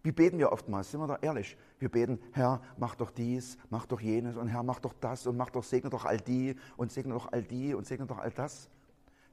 Wie 0.03 0.13
beten 0.13 0.39
wir 0.39 0.53
oftmals? 0.53 0.91
Sind 0.91 1.01
wir 1.01 1.07
da 1.07 1.17
ehrlich? 1.17 1.57
Wir 1.79 1.89
beten, 1.89 2.21
Herr, 2.33 2.63
mach 2.77 2.95
doch 2.95 3.11
dies, 3.11 3.59
mach 3.69 3.87
doch 3.87 4.01
jenes 4.01 4.37
und 4.37 4.49
Herr, 4.49 4.63
mach 4.63 4.79
doch 4.79 4.95
das 5.01 5.27
und 5.27 5.37
mach 5.37 5.51
doch, 5.51 5.65
segne 5.65 5.91
doch 5.91 6.05
all 6.05 6.19
die 6.19 6.57
und 6.77 6.93
segne 6.93 7.15
doch 7.15 7.33
all 7.33 7.43
die 7.43 7.75
und 7.75 7.87
segne 7.87 8.07
doch 8.07 8.19
all 8.19 8.31
das. 8.31 8.71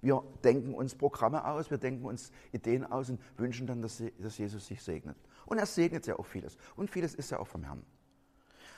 Wir 0.01 0.23
denken 0.43 0.73
uns 0.73 0.95
Programme 0.95 1.45
aus, 1.45 1.71
wir 1.71 1.77
denken 1.77 2.05
uns 2.05 2.31
Ideen 2.51 2.85
aus 2.85 3.09
und 3.09 3.19
wünschen 3.37 3.65
dann, 3.67 3.81
dass, 3.81 4.03
dass 4.19 4.37
Jesus 4.37 4.67
sich 4.67 4.81
segnet. 4.81 5.17
Und 5.45 5.57
er 5.57 5.65
segnet 5.65 6.05
ja 6.07 6.17
auch 6.17 6.25
vieles. 6.25 6.57
Und 6.75 6.89
vieles 6.89 7.15
ist 7.15 7.31
ja 7.31 7.39
auch 7.39 7.47
vom 7.47 7.63
Herrn. 7.63 7.83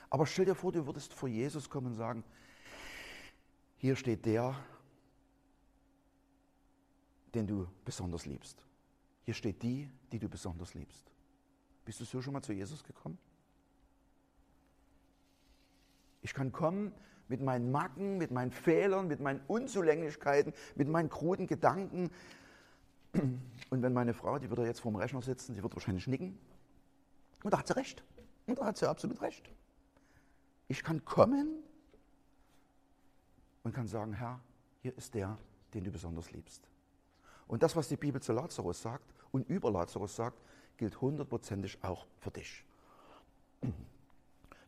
Aber 0.10 0.26
stell 0.26 0.46
dir 0.46 0.56
vor, 0.56 0.72
du 0.72 0.86
würdest 0.86 1.14
vor 1.14 1.28
Jesus 1.28 1.70
kommen 1.70 1.88
und 1.88 1.96
sagen, 1.96 2.24
hier 3.78 3.96
steht 3.96 4.26
der, 4.26 4.56
den 7.34 7.46
du 7.46 7.68
besonders 7.84 8.26
liebst. 8.26 8.66
Hier 9.24 9.34
steht 9.34 9.62
die, 9.62 9.90
die 10.12 10.20
du 10.20 10.30
besonders 10.30 10.74
liebst. 10.74 11.12
Bist 11.88 12.02
du 12.02 12.04
so 12.04 12.22
schon 12.22 12.34
mal 12.34 12.42
zu 12.42 12.52
Jesus 12.52 12.84
gekommen? 12.84 13.18
Ich 16.22 16.34
kann 16.34 16.52
kommen 16.52 16.92
mit 17.30 17.40
meinen 17.40 17.72
Macken, 17.72 18.18
mit 18.18 18.30
meinen 18.30 18.52
Fehlern, 18.52 19.08
mit 19.08 19.22
meinen 19.22 19.40
Unzulänglichkeiten, 19.48 20.52
mit 20.76 20.90
meinen 20.90 21.08
kruden 21.08 21.48
Gedanken. 21.48 22.12
Und 23.14 23.82
wenn 23.82 23.94
meine 23.94 24.14
Frau, 24.14 24.38
die 24.38 24.50
würde 24.50 24.66
jetzt 24.66 24.82
vorm 24.82 24.98
Rechner 24.98 25.22
sitzen, 25.22 25.56
die 25.56 25.64
wird 25.64 25.74
wahrscheinlich 25.78 26.08
nicken. 26.08 26.38
Und 27.44 27.54
da 27.54 27.60
hat 27.60 27.68
sie 27.68 27.78
recht. 27.78 28.04
Und 28.48 28.60
da 28.60 28.66
hat 28.66 28.78
sie 28.78 28.90
absolut 28.90 29.22
recht. 29.22 29.50
Ich 30.68 30.84
kann 30.84 31.06
kommen 31.06 31.64
und 33.64 33.74
kann 33.74 33.88
sagen, 33.88 34.12
Herr, 34.12 34.42
hier 34.82 34.98
ist 34.98 35.14
der, 35.14 35.38
den 35.74 35.86
du 35.86 35.92
besonders 35.92 36.34
liebst. 36.34 36.68
Und 37.48 37.64
das, 37.64 37.78
was 37.78 37.88
die 37.88 37.96
Bibel 37.96 38.22
zu 38.22 38.34
Lazarus 38.34 38.82
sagt 38.82 39.14
und 39.32 39.48
über 39.48 39.72
Lazarus 39.72 40.18
sagt, 40.18 40.42
gilt 40.78 41.02
hundertprozentig 41.02 41.84
auch 41.84 42.06
für 42.20 42.32
dich. 42.32 42.64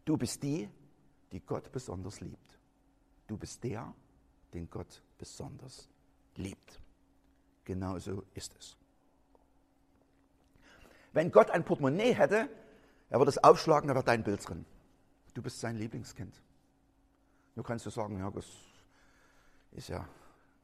Du 0.06 0.18
bist 0.18 0.42
die, 0.44 0.70
die 1.32 1.40
Gott 1.40 1.72
besonders 1.72 2.20
liebt. 2.20 2.58
Du 3.28 3.38
bist 3.38 3.64
der, 3.64 3.94
den 4.54 4.70
Gott 4.70 5.02
besonders 5.18 5.88
liebt. 6.36 6.82
Genauso 7.64 8.24
ist 8.34 8.56
es. 8.58 8.76
Wenn 11.14 11.32
Gott 11.32 11.52
ein 11.52 11.64
Portemonnaie 11.64 12.14
hätte, 12.14 12.50
er 13.10 13.20
würde 13.20 13.30
es 13.30 13.44
aufschlagen, 13.44 13.88
da 13.88 13.94
wäre 13.94 14.04
dein 14.04 14.24
Bild 14.24 14.48
drin. 14.48 14.66
Du 15.34 15.42
bist 15.42 15.60
sein 15.60 15.76
Lieblingskind. 15.76 16.42
Du 17.56 17.64
kannst 17.64 17.86
du 17.86 17.90
sagen, 17.90 18.18
ja, 18.18 18.30
das 18.32 18.48
Ist 19.72 19.90
ja 19.90 20.08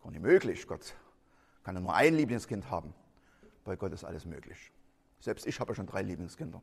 gar 0.02 0.12
nicht 0.12 0.22
möglich. 0.22 0.68
Gott 0.68 0.96
kann 1.64 1.76
ja 1.76 1.82
nur 1.82 1.94
ein 1.94 2.16
Lieblingskind 2.16 2.70
haben. 2.70 2.94
Bei 3.64 3.76
Gott 3.76 3.94
ist 3.94 4.04
alles 4.04 4.26
möglich. 4.26 4.72
Selbst 5.20 5.46
ich 5.46 5.60
habe 5.60 5.76
schon 5.76 5.88
drei 5.88 6.02
Lieblingskinder. 6.02 6.62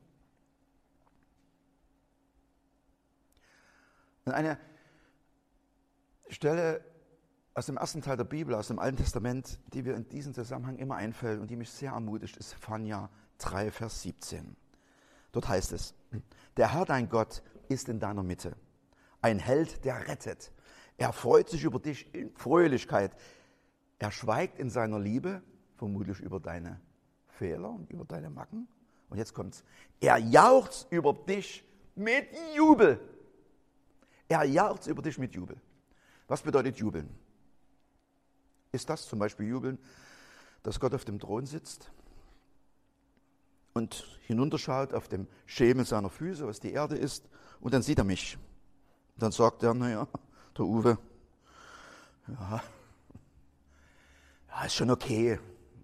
Und 4.24 4.32
eine 4.32 4.58
Stelle 6.28 6.84
aus 7.54 7.66
dem 7.66 7.76
ersten 7.76 8.00
Teil 8.02 8.16
der 8.16 8.24
Bibel, 8.24 8.54
aus 8.54 8.68
dem 8.68 8.78
Alten 8.78 8.96
Testament, 8.96 9.58
die 9.74 9.82
mir 9.82 9.94
in 9.94 10.08
diesem 10.08 10.32
Zusammenhang 10.32 10.76
immer 10.78 10.96
einfällt 10.96 11.40
und 11.40 11.50
die 11.50 11.56
mich 11.56 11.70
sehr 11.70 11.92
ermutigt, 11.92 12.36
ist 12.36 12.54
Phania 12.54 13.10
3, 13.38 13.70
Vers 13.70 14.02
17. 14.02 14.56
Dort 15.32 15.48
heißt 15.48 15.72
es, 15.72 15.94
der 16.56 16.72
Herr 16.72 16.84
dein 16.84 17.08
Gott 17.08 17.42
ist 17.68 17.88
in 17.88 18.00
deiner 18.00 18.22
Mitte, 18.22 18.56
ein 19.20 19.38
Held, 19.38 19.84
der 19.84 20.08
rettet. 20.08 20.52
Er 20.96 21.12
freut 21.12 21.48
sich 21.48 21.64
über 21.64 21.78
dich 21.78 22.14
in 22.14 22.34
Fröhlichkeit. 22.36 23.12
Er 23.98 24.10
schweigt 24.10 24.58
in 24.58 24.70
seiner 24.70 24.98
Liebe, 24.98 25.42
vermutlich 25.76 26.20
über 26.20 26.40
deine 26.40 26.80
Fehler 27.32 27.70
und 27.70 27.90
über 27.90 28.04
deine 28.04 28.30
Macken. 28.30 28.68
Und 29.08 29.18
jetzt 29.18 29.34
kommt's. 29.34 29.64
Er 30.00 30.18
jauchzt 30.18 30.90
über 30.90 31.12
dich 31.12 31.64
mit 31.94 32.28
Jubel. 32.54 33.00
Er 34.28 34.44
jauchzt 34.44 34.86
über 34.86 35.02
dich 35.02 35.18
mit 35.18 35.34
Jubel. 35.34 35.60
Was 36.32 36.40
bedeutet 36.40 36.78
jubeln? 36.78 37.10
Ist 38.70 38.88
das 38.88 39.06
zum 39.06 39.18
Beispiel 39.18 39.46
jubeln, 39.48 39.78
dass 40.62 40.80
Gott 40.80 40.94
auf 40.94 41.04
dem 41.04 41.18
Thron 41.18 41.44
sitzt 41.44 41.92
und 43.74 44.18
hinunterschaut 44.26 44.94
auf 44.94 45.08
dem 45.08 45.26
Schemel 45.44 45.84
seiner 45.84 46.08
Füße, 46.08 46.46
was 46.46 46.58
die 46.58 46.72
Erde 46.72 46.96
ist, 46.96 47.28
und 47.60 47.74
dann 47.74 47.82
sieht 47.82 47.98
er 47.98 48.04
mich. 48.04 48.38
Dann 49.18 49.30
sagt 49.30 49.62
er, 49.62 49.74
naja, 49.74 50.08
der 50.56 50.64
Uwe, 50.64 50.98
ja, 52.28 52.62
ja, 54.48 54.64
ist 54.64 54.74
schon 54.74 54.90
okay, 54.90 55.38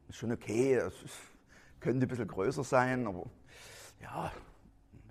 ist 0.09 0.17
schon 0.17 0.33
okay, 0.33 0.77
es 0.77 0.95
könnte 1.81 2.07
ein 2.07 2.09
bisschen 2.09 2.29
größer 2.29 2.65
sein, 2.65 3.07
aber 3.07 3.25
ja, 4.01 4.33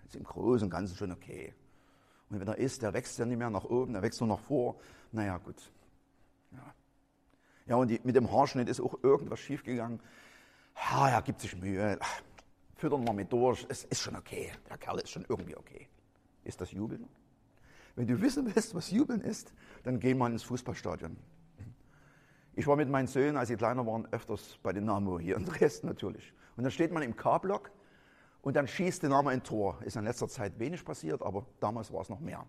ist 0.06 0.16
im 0.16 0.24
Großen 0.24 0.66
und 0.66 0.70
Ganzen 0.70 0.96
schon 0.96 1.12
okay. 1.12 1.54
Und 2.30 2.40
wenn 2.40 2.48
er 2.48 2.58
isst, 2.58 2.82
der 2.82 2.94
wächst 2.94 3.18
ja 3.20 3.26
nicht 3.26 3.38
mehr 3.38 3.50
nach 3.50 3.66
oben, 3.66 3.94
der 3.94 4.02
wächst 4.02 4.20
nur 4.20 4.30
nach 4.30 4.40
vor. 4.40 4.80
Naja, 5.12 5.38
gut. 5.38 5.72
Ja, 6.52 6.74
ja 7.68 7.76
und 7.76 7.88
die, 7.90 8.02
mit 8.04 8.16
dem 8.16 8.32
Haarschnitt 8.32 8.68
ist 8.68 8.82
auch 8.82 9.02
irgendwas 9.04 9.40
schiefgegangen. 9.40 10.02
Ja, 10.76 11.10
er 11.10 11.22
gibt 11.22 11.42
sich 11.42 11.56
Mühe. 11.56 12.00
Füttern 12.76 13.06
wir 13.06 13.14
mit 13.14 13.32
durch. 13.32 13.66
Es 13.70 13.86
ist 13.86 14.02
schon 14.02 14.16
okay. 14.16 14.52
Der 14.70 14.78
Kerl 14.78 15.00
ist 15.00 15.10
schon 15.10 15.26
irgendwie 15.28 15.56
okay. 15.56 15.88
Ist 16.44 16.62
das 16.62 16.72
Jubeln? 16.72 17.08
Wenn 17.96 18.08
du 18.08 18.22
wissen 18.22 18.46
willst, 18.46 18.76
was 18.76 18.92
Jubeln 18.92 19.22
ist, 19.22 19.54
dann 19.84 20.00
geh 20.00 20.14
mal 20.14 20.32
ins 20.32 20.44
Fußballstadion. 20.44 21.18
Ich 22.54 22.68
war 22.68 22.76
mit 22.76 22.90
meinen 22.90 23.08
Söhnen, 23.08 23.38
als 23.38 23.50
sie 23.50 23.56
kleiner 23.56 23.86
waren, 23.86 24.06
öfters 24.12 24.60
bei 24.62 24.74
Dynamo 24.74 25.20
hier 25.20 25.36
in 25.36 25.46
Dresden 25.46 25.88
natürlich. 25.88 26.34
Und 26.58 26.64
dann 26.64 26.72
steht 26.72 26.92
man 26.92 27.04
im 27.04 27.16
K-Block 27.16 27.72
und 28.42 28.56
dann 28.56 28.68
schießt 28.68 29.04
Dynamo 29.04 29.30
ein 29.30 29.44
Tor. 29.44 29.80
Ist 29.84 29.96
in 29.96 30.04
letzter 30.04 30.28
Zeit 30.28 30.58
wenig 30.60 30.84
passiert, 30.84 31.22
aber 31.22 31.46
damals 31.60 31.94
war 31.94 32.02
es 32.02 32.10
noch 32.10 32.20
mehr. 32.20 32.46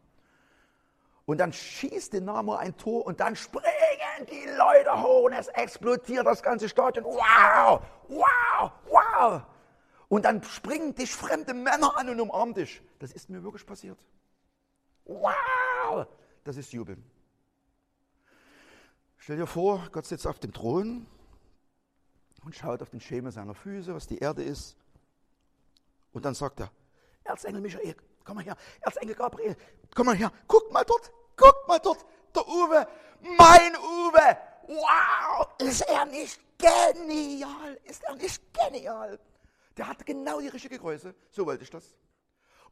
Und 1.27 1.39
dann 1.39 1.53
schießt 1.53 2.15
Dynamo 2.15 2.55
ein 2.55 2.75
Tor 2.77 3.05
und 3.05 3.21
dann 3.21 3.37
springen 3.37 3.67
die 4.31 4.49
Leute 4.57 5.03
hoch 5.03 5.25
und 5.25 5.35
es 5.35 5.49
explodiert 5.49 6.27
das 6.27 6.43
ganze 6.43 6.71
Stadion. 6.71 7.05
Wow, 7.05 7.83
wow, 8.09 8.73
wow. 8.89 9.43
Und 10.09 10.25
dann 10.25 10.43
springen 10.43 10.95
dich 10.95 11.13
fremde 11.13 11.53
Männer 11.53 11.99
an 11.99 12.09
und 12.09 12.19
umarmen 12.19 12.55
dich. 12.55 12.81
Das 12.99 13.13
ist 13.13 13.29
mir 13.29 13.43
wirklich 13.43 13.67
passiert. 13.67 13.99
Wow, 15.05 16.07
das 16.45 16.57
ist 16.57 16.73
Jubeln. 16.73 17.05
Stell 19.19 19.37
dir 19.37 19.47
vor, 19.47 19.87
Gott 19.93 20.07
sitzt 20.07 20.27
auf 20.27 20.39
dem 20.39 20.55
Thron 20.55 21.07
und 22.49 22.55
schaut 22.55 22.81
auf 22.81 22.89
den 22.89 23.01
Schemel 23.01 23.31
seiner 23.31 23.53
Füße, 23.53 23.95
was 23.95 24.07
die 24.07 24.17
Erde 24.17 24.43
ist. 24.43 24.75
Und 26.13 26.25
dann 26.25 26.33
sagt 26.33 26.61
er, 26.61 26.71
Erzengel 27.23 27.61
Michael, 27.61 27.95
komm 28.25 28.37
mal 28.37 28.45
her, 28.45 28.57
Erzengel 28.81 29.15
Gabriel, 29.15 29.55
komm 29.95 30.07
mal 30.07 30.17
her, 30.17 30.33
guck 30.47 30.73
mal 30.73 30.83
dort, 30.83 31.13
guck 31.37 31.69
mal 31.69 31.79
dort, 31.79 32.07
der 32.35 32.49
Uwe, 32.49 32.89
mein 33.37 33.77
Uwe, 33.77 34.39
wow, 34.67 35.47
ist 35.59 35.83
er 35.83 36.07
nicht 36.07 36.41
genial, 36.57 37.79
ist 37.85 38.03
er 38.05 38.15
nicht 38.15 38.43
genial. 38.55 39.21
Der 39.77 39.87
hat 39.87 40.07
genau 40.07 40.41
die 40.41 40.49
richtige 40.49 40.79
Größe, 40.79 41.15
so 41.31 41.45
wollte 41.45 41.65
ich 41.65 41.71
das. 41.71 41.85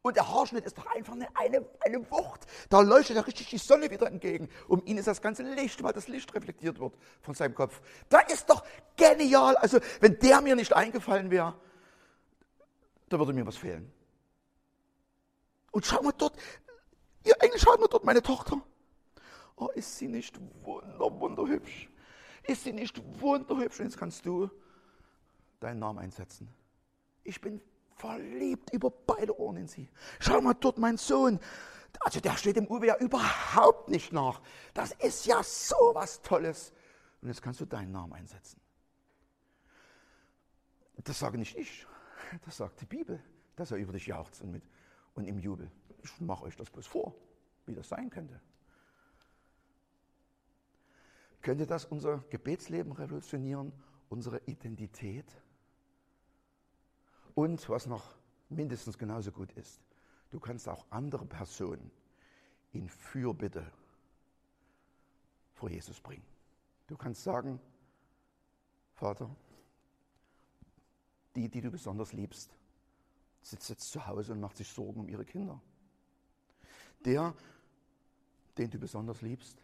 Und 0.01 0.15
der 0.15 0.27
Haarschnitt 0.27 0.65
ist 0.65 0.77
doch 0.77 0.85
einfach 0.87 1.13
eine, 1.13 1.27
eine, 1.35 1.65
eine 1.81 2.11
Wucht. 2.11 2.45
Da 2.69 2.81
leuchtet 2.81 3.15
ja 3.15 3.23
richtig 3.23 3.49
die 3.49 3.57
Sonne 3.57 3.89
wieder 3.89 4.07
entgegen. 4.07 4.49
Um 4.67 4.85
ihn 4.85 4.97
ist 4.97 5.07
das 5.07 5.21
ganze 5.21 5.43
Licht, 5.43 5.81
weil 5.83 5.93
das 5.93 6.07
Licht 6.07 6.33
reflektiert 6.33 6.79
wird 6.79 6.93
von 7.21 7.33
seinem 7.33 7.55
Kopf. 7.55 7.81
Da 8.09 8.19
ist 8.19 8.49
doch 8.49 8.63
genial. 8.95 9.55
Also, 9.57 9.79
wenn 9.99 10.17
der 10.19 10.41
mir 10.41 10.55
nicht 10.55 10.73
eingefallen 10.73 11.31
wäre, 11.31 11.59
da 13.09 13.19
würde 13.19 13.33
mir 13.33 13.45
was 13.45 13.57
fehlen. 13.57 13.91
Und 15.71 15.85
schau 15.85 16.01
mal 16.01 16.13
dort, 16.17 16.35
ihr 17.23 17.35
Engel, 17.39 17.59
schaut 17.59 17.79
mal 17.79 17.87
dort, 17.87 18.03
meine 18.03 18.21
Tochter. 18.21 18.61
Oh, 19.55 19.69
ist 19.73 19.97
sie 19.97 20.07
nicht 20.07 20.39
wunder, 20.63 21.19
wunderhübsch? 21.19 21.89
Ist 22.43 22.63
sie 22.63 22.73
nicht 22.73 23.01
wunderhübsch? 23.19 23.79
Und 23.79 23.85
jetzt 23.87 23.97
kannst 23.97 24.25
du 24.25 24.49
deinen 25.59 25.79
Namen 25.79 25.99
einsetzen. 25.99 26.47
Ich 27.23 27.41
bin 27.41 27.59
verliebt 27.97 28.73
über 28.73 28.89
beide 28.89 29.37
Ohren 29.39 29.57
in 29.57 29.67
sie. 29.67 29.89
Schau 30.19 30.41
mal 30.41 30.53
dort, 30.53 30.77
mein 30.77 30.97
Sohn. 30.97 31.39
Also 32.01 32.19
der 32.19 32.37
steht 32.37 32.55
dem 32.55 32.67
Uwe 32.67 32.87
ja 32.87 32.97
überhaupt 32.97 33.89
nicht 33.89 34.13
nach. 34.13 34.41
Das 34.73 34.91
ist 34.93 35.25
ja 35.25 35.41
so 35.43 35.75
was 35.93 36.21
Tolles. 36.21 36.73
Und 37.21 37.29
jetzt 37.29 37.41
kannst 37.41 37.59
du 37.59 37.65
deinen 37.65 37.91
Namen 37.91 38.13
einsetzen. 38.13 38.61
Das 41.03 41.19
sage 41.19 41.37
nicht 41.37 41.57
ich. 41.57 41.87
Das 42.45 42.57
sagt 42.57 42.81
die 42.81 42.85
Bibel, 42.85 43.21
dass 43.55 43.71
er 43.71 43.77
über 43.77 43.93
dich 43.93 44.07
jauchzt 44.07 44.41
und, 44.41 44.51
mit, 44.51 44.63
und 45.15 45.25
im 45.25 45.39
Jubel. 45.39 45.71
Ich 46.03 46.19
mache 46.21 46.43
euch 46.43 46.55
das 46.55 46.69
bloß 46.69 46.85
vor, 46.85 47.15
wie 47.65 47.73
das 47.73 47.89
sein 47.89 48.09
könnte. 48.09 48.39
Könnte 51.41 51.65
das 51.65 51.85
unser 51.85 52.19
Gebetsleben 52.29 52.91
revolutionieren, 52.91 53.71
unsere 54.09 54.41
Identität? 54.45 55.25
Und 57.37 57.69
was 57.69 57.85
noch 57.85 58.15
mindestens 58.49 58.97
genauso 58.97 59.31
gut 59.31 59.51
ist, 59.51 59.79
du 60.31 60.39
kannst 60.39 60.67
auch 60.67 60.87
andere 60.89 61.23
Personen 61.23 61.91
in 62.71 62.89
Fürbitte 62.89 63.71
vor 65.53 65.69
Jesus 65.69 66.01
bringen. 66.01 66.25
Du 66.87 66.97
kannst 66.97 67.23
sagen, 67.23 67.59
Vater, 68.95 69.29
die, 71.35 71.47
die 71.47 71.61
du 71.61 71.69
besonders 71.69 72.11
liebst, 72.11 72.57
sitzt 73.43 73.69
jetzt 73.69 73.91
zu 73.91 74.07
Hause 74.07 74.33
und 74.33 74.39
macht 74.39 74.57
sich 74.57 74.69
Sorgen 74.69 75.01
um 75.01 75.07
ihre 75.07 75.23
Kinder. 75.23 75.61
Der, 77.05 77.35
den 78.57 78.71
du 78.71 78.79
besonders 78.79 79.21
liebst, 79.21 79.61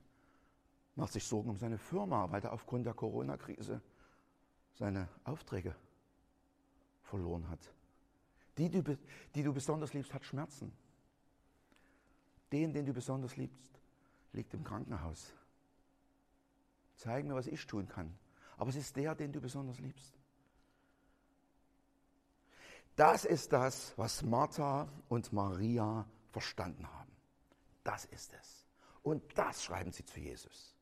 macht 0.93 1.13
sich 1.13 1.23
Sorgen 1.23 1.49
um 1.49 1.57
seine 1.57 1.79
Firma, 1.79 2.31
weil 2.31 2.43
er 2.43 2.53
aufgrund 2.53 2.85
der 2.85 2.93
Corona-Krise 2.93 3.81
seine 4.75 5.09
Aufträge 5.23 5.75
verloren 7.13 7.47
hat. 7.47 7.59
Die, 8.57 8.69
die, 8.69 9.43
du 9.43 9.53
besonders 9.53 9.93
liebst, 9.93 10.11
hat 10.15 10.25
Schmerzen. 10.25 10.73
Den, 12.51 12.73
den 12.73 12.87
du 12.87 12.93
besonders 12.93 13.37
liebst, 13.37 13.79
liegt 14.31 14.51
im 14.55 14.63
Krankenhaus. 14.63 15.31
Zeig 16.95 17.25
mir, 17.25 17.35
was 17.35 17.45
ich 17.45 17.67
tun 17.67 17.87
kann. 17.87 18.17
Aber 18.57 18.71
es 18.71 18.75
ist 18.75 18.95
der, 18.95 19.13
den 19.13 19.31
du 19.31 19.39
besonders 19.39 19.77
liebst. 19.79 20.17
Das 22.95 23.25
ist 23.25 23.53
das, 23.53 23.95
was 23.95 24.23
Martha 24.23 24.87
und 25.07 25.31
Maria 25.33 26.07
verstanden 26.31 26.91
haben. 26.91 27.11
Das 27.83 28.05
ist 28.05 28.33
es. 28.33 28.65
Und 29.03 29.21
das 29.37 29.63
schreiben 29.63 29.91
sie 29.91 30.05
zu 30.05 30.19
Jesus. 30.19 30.75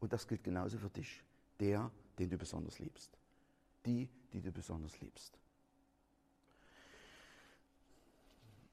Und 0.00 0.12
das 0.12 0.26
gilt 0.26 0.42
genauso 0.42 0.78
für 0.78 0.90
dich. 0.90 1.22
Der, 1.60 1.88
den 2.18 2.30
du 2.30 2.36
besonders 2.36 2.80
liebst. 2.80 3.16
Die, 3.86 4.08
die 4.32 4.40
du 4.40 4.50
besonders 4.50 4.98
liebst. 5.00 5.41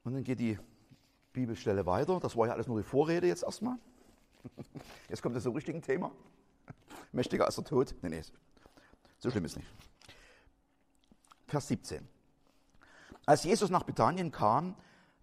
Und 0.09 0.15
dann 0.15 0.23
geht 0.23 0.39
die 0.39 0.57
Bibelstelle 1.33 1.85
weiter. 1.85 2.19
Das 2.19 2.35
war 2.35 2.47
ja 2.47 2.53
alles 2.53 2.65
nur 2.65 2.79
die 2.79 2.83
Vorrede 2.83 3.27
jetzt 3.27 3.43
erstmal. 3.43 3.77
Jetzt 5.07 5.21
kommt 5.21 5.35
das 5.35 5.43
so 5.43 5.51
richtige 5.51 5.79
Thema. 5.81 6.09
Mächtiger 7.11 7.45
als 7.45 7.57
der 7.57 7.63
Tod. 7.63 7.93
Nee, 8.01 8.09
nee, 8.09 8.23
so 9.19 9.29
schlimm 9.29 9.45
ist 9.45 9.55
nicht. 9.55 9.67
Vers 11.45 11.67
17. 11.67 12.07
Als 13.27 13.43
Jesus 13.43 13.69
nach 13.69 13.83
Bethanien 13.83 14.31
kam, 14.31 14.73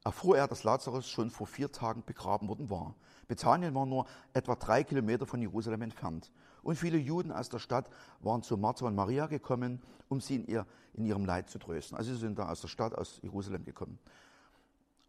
erfuhr 0.05 0.39
er, 0.39 0.47
dass 0.47 0.63
Lazarus 0.63 1.09
schon 1.09 1.31
vor 1.31 1.49
vier 1.49 1.73
Tagen 1.73 2.05
begraben 2.07 2.47
worden 2.47 2.71
war. 2.71 2.95
Bethanien 3.27 3.75
war 3.75 3.87
nur 3.87 4.07
etwa 4.35 4.55
drei 4.55 4.85
Kilometer 4.85 5.27
von 5.27 5.43
Jerusalem 5.43 5.83
entfernt. 5.83 6.31
Und 6.63 6.77
viele 6.77 6.99
Juden 6.99 7.33
aus 7.33 7.49
der 7.49 7.59
Stadt 7.59 7.91
waren 8.21 8.45
zu 8.45 8.57
Martha 8.57 8.87
und 8.87 8.95
Maria 8.95 9.27
gekommen, 9.27 9.83
um 10.09 10.21
sie 10.21 10.37
in, 10.37 10.47
ihr, 10.47 10.65
in 10.93 11.07
ihrem 11.07 11.25
Leid 11.25 11.51
zu 11.51 11.59
trösten. 11.59 11.99
Also 11.99 12.15
sie 12.15 12.21
sind 12.21 12.39
da 12.39 12.49
aus 12.49 12.61
der 12.61 12.69
Stadt, 12.69 12.95
aus 12.95 13.19
Jerusalem 13.25 13.65
gekommen. 13.65 13.99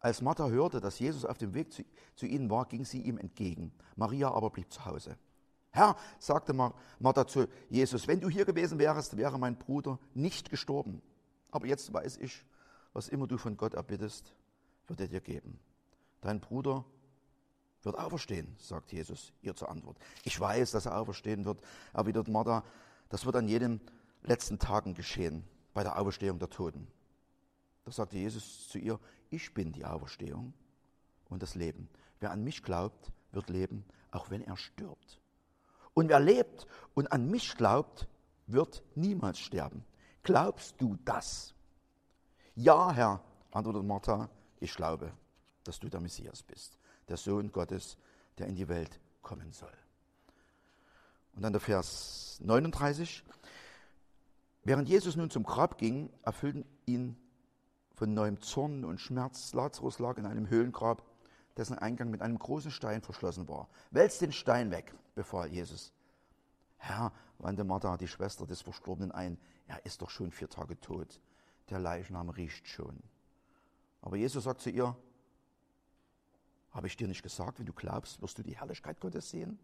Als 0.00 0.22
Martha 0.22 0.48
hörte, 0.48 0.80
dass 0.80 0.98
Jesus 0.98 1.24
auf 1.24 1.38
dem 1.38 1.54
Weg 1.54 1.72
zu, 1.72 1.84
zu 2.14 2.26
ihnen 2.26 2.50
war, 2.50 2.66
ging 2.66 2.84
sie 2.84 3.02
ihm 3.02 3.18
entgegen. 3.18 3.72
Maria 3.96 4.30
aber 4.30 4.50
blieb 4.50 4.72
zu 4.72 4.84
Hause. 4.84 5.18
Herr, 5.70 5.96
sagte 6.18 6.54
Martha 6.54 7.26
zu 7.26 7.46
Jesus, 7.68 8.06
wenn 8.08 8.20
du 8.20 8.28
hier 8.28 8.44
gewesen 8.44 8.78
wärst, 8.78 9.16
wäre 9.16 9.38
mein 9.38 9.58
Bruder 9.58 9.98
nicht 10.14 10.50
gestorben. 10.50 11.02
Aber 11.50 11.66
jetzt 11.66 11.92
weiß 11.92 12.18
ich, 12.18 12.44
was 12.92 13.08
immer 13.08 13.26
du 13.26 13.38
von 13.38 13.56
Gott 13.56 13.74
erbittest, 13.74 14.34
wird 14.86 15.00
er 15.00 15.08
dir 15.08 15.20
geben. 15.20 15.58
Dein 16.20 16.40
Bruder 16.40 16.84
wird 17.82 17.98
auferstehen, 17.98 18.56
sagt 18.58 18.92
Jesus 18.92 19.32
ihr 19.42 19.54
zur 19.54 19.68
Antwort. 19.68 19.98
Ich 20.24 20.38
weiß, 20.38 20.72
dass 20.72 20.86
er 20.86 20.98
auferstehen 20.98 21.44
wird, 21.44 21.60
erwidert 21.92 22.28
Martha, 22.28 22.64
das 23.08 23.24
wird 23.26 23.36
an 23.36 23.48
jedem 23.48 23.80
letzten 24.22 24.58
Tagen 24.58 24.94
geschehen, 24.94 25.44
bei 25.74 25.82
der 25.82 25.98
Auferstehung 25.98 26.38
der 26.38 26.50
Toten. 26.50 26.88
Da 27.88 27.92
sagte 27.92 28.18
Jesus 28.18 28.68
zu 28.68 28.76
ihr, 28.76 29.00
ich 29.30 29.54
bin 29.54 29.72
die 29.72 29.86
Auferstehung 29.86 30.52
und 31.30 31.42
das 31.42 31.54
Leben. 31.54 31.88
Wer 32.20 32.32
an 32.32 32.44
mich 32.44 32.62
glaubt, 32.62 33.10
wird 33.32 33.48
leben, 33.48 33.82
auch 34.10 34.28
wenn 34.28 34.42
er 34.42 34.58
stirbt. 34.58 35.18
Und 35.94 36.10
wer 36.10 36.20
lebt 36.20 36.66
und 36.92 37.10
an 37.12 37.30
mich 37.30 37.56
glaubt, 37.56 38.06
wird 38.46 38.82
niemals 38.94 39.38
sterben. 39.38 39.86
Glaubst 40.22 40.78
du 40.82 40.98
das? 41.06 41.54
Ja, 42.56 42.92
Herr, 42.92 43.24
antwortet 43.52 43.84
Martha, 43.84 44.28
ich 44.60 44.74
glaube, 44.74 45.10
dass 45.64 45.80
du 45.80 45.88
der 45.88 46.00
Messias 46.00 46.42
bist, 46.42 46.76
der 47.08 47.16
Sohn 47.16 47.50
Gottes, 47.52 47.96
der 48.36 48.48
in 48.48 48.56
die 48.56 48.68
Welt 48.68 49.00
kommen 49.22 49.50
soll. 49.52 49.72
Und 51.34 51.40
dann 51.40 51.54
der 51.54 51.60
Vers 51.60 52.38
39. 52.42 53.24
Während 54.64 54.90
Jesus 54.90 55.16
nun 55.16 55.30
zum 55.30 55.44
Grab 55.44 55.78
ging, 55.78 56.10
erfüllten 56.22 56.66
ihn 56.84 57.16
von 57.98 58.14
neuem 58.14 58.40
Zorn 58.40 58.84
und 58.84 59.00
Schmerz. 59.00 59.52
Lazarus 59.54 59.98
lag 59.98 60.18
in 60.18 60.26
einem 60.26 60.48
Höhlengrab, 60.48 61.02
dessen 61.56 61.76
Eingang 61.76 62.10
mit 62.10 62.22
einem 62.22 62.38
großen 62.38 62.70
Stein 62.70 63.02
verschlossen 63.02 63.48
war. 63.48 63.68
Wälzt 63.90 64.20
den 64.20 64.30
Stein 64.30 64.70
weg, 64.70 64.94
befahl 65.16 65.52
Jesus. 65.52 65.92
Herr, 66.76 67.12
wandte 67.38 67.64
Martha, 67.64 67.96
die 67.96 68.06
Schwester 68.06 68.46
des 68.46 68.60
Verstorbenen, 68.60 69.10
ein, 69.10 69.36
er 69.66 69.84
ist 69.84 70.00
doch 70.00 70.10
schon 70.10 70.30
vier 70.30 70.48
Tage 70.48 70.78
tot. 70.78 71.20
Der 71.70 71.80
Leichnam 71.80 72.28
riecht 72.28 72.68
schon. 72.68 73.02
Aber 74.00 74.16
Jesus 74.16 74.44
sagt 74.44 74.60
zu 74.60 74.70
ihr, 74.70 74.96
habe 76.70 76.86
ich 76.86 76.96
dir 76.96 77.08
nicht 77.08 77.24
gesagt, 77.24 77.58
wenn 77.58 77.66
du 77.66 77.72
glaubst, 77.72 78.22
wirst 78.22 78.38
du 78.38 78.44
die 78.44 78.56
Herrlichkeit 78.56 79.00
Gottes 79.00 79.28
sehen? 79.28 79.58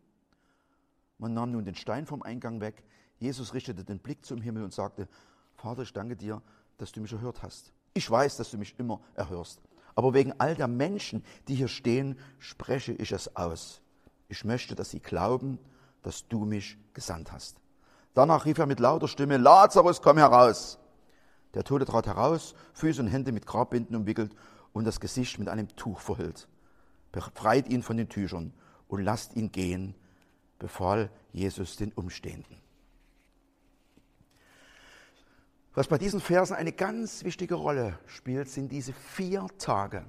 Man 1.18 1.34
nahm 1.34 1.52
nun 1.52 1.64
den 1.64 1.76
Stein 1.76 2.04
vom 2.04 2.24
Eingang 2.24 2.60
weg. 2.60 2.82
Jesus 3.18 3.54
richtete 3.54 3.84
den 3.84 4.00
Blick 4.00 4.26
zum 4.26 4.40
Himmel 4.40 4.64
und 4.64 4.74
sagte, 4.74 5.06
Vater, 5.52 5.82
ich 5.82 5.92
danke 5.92 6.16
dir, 6.16 6.42
dass 6.78 6.90
du 6.90 7.00
mich 7.00 7.12
erhört 7.12 7.44
hast. 7.44 7.72
Ich 7.94 8.10
weiß, 8.10 8.36
dass 8.36 8.50
du 8.50 8.58
mich 8.58 8.74
immer 8.78 9.00
erhörst. 9.14 9.60
Aber 9.94 10.12
wegen 10.12 10.32
all 10.38 10.56
der 10.56 10.66
Menschen, 10.66 11.24
die 11.46 11.54
hier 11.54 11.68
stehen, 11.68 12.18
spreche 12.38 12.92
ich 12.92 13.12
es 13.12 13.36
aus. 13.36 13.80
Ich 14.28 14.44
möchte, 14.44 14.74
dass 14.74 14.90
sie 14.90 15.00
glauben, 15.00 15.58
dass 16.02 16.26
du 16.26 16.44
mich 16.44 16.76
gesandt 16.92 17.30
hast. 17.30 17.56
Danach 18.12 18.44
rief 18.44 18.58
er 18.58 18.66
mit 18.66 18.80
lauter 18.80 19.08
Stimme, 19.08 19.36
Lazarus, 19.36 20.02
komm 20.02 20.18
heraus. 20.18 20.78
Der 21.54 21.62
Tote 21.62 21.84
trat 21.84 22.06
heraus, 22.06 22.54
Füße 22.74 23.00
und 23.00 23.06
Hände 23.06 23.30
mit 23.30 23.46
Grabbinden 23.46 23.94
umwickelt 23.94 24.34
und 24.72 24.84
das 24.84 24.98
Gesicht 24.98 25.38
mit 25.38 25.48
einem 25.48 25.68
Tuch 25.76 26.00
verhüllt. 26.00 26.48
Befreit 27.12 27.68
ihn 27.68 27.84
von 27.84 27.96
den 27.96 28.08
Tüchern 28.08 28.52
und 28.88 29.02
lasst 29.02 29.36
ihn 29.36 29.52
gehen, 29.52 29.94
befahl 30.58 31.10
Jesus 31.32 31.76
den 31.76 31.92
Umstehenden. 31.92 32.63
Was 35.74 35.88
bei 35.88 35.98
diesen 35.98 36.20
Versen 36.20 36.54
eine 36.54 36.72
ganz 36.72 37.24
wichtige 37.24 37.56
Rolle 37.56 37.98
spielt, 38.06 38.48
sind 38.48 38.70
diese 38.70 38.92
vier 38.92 39.48
Tage. 39.58 40.04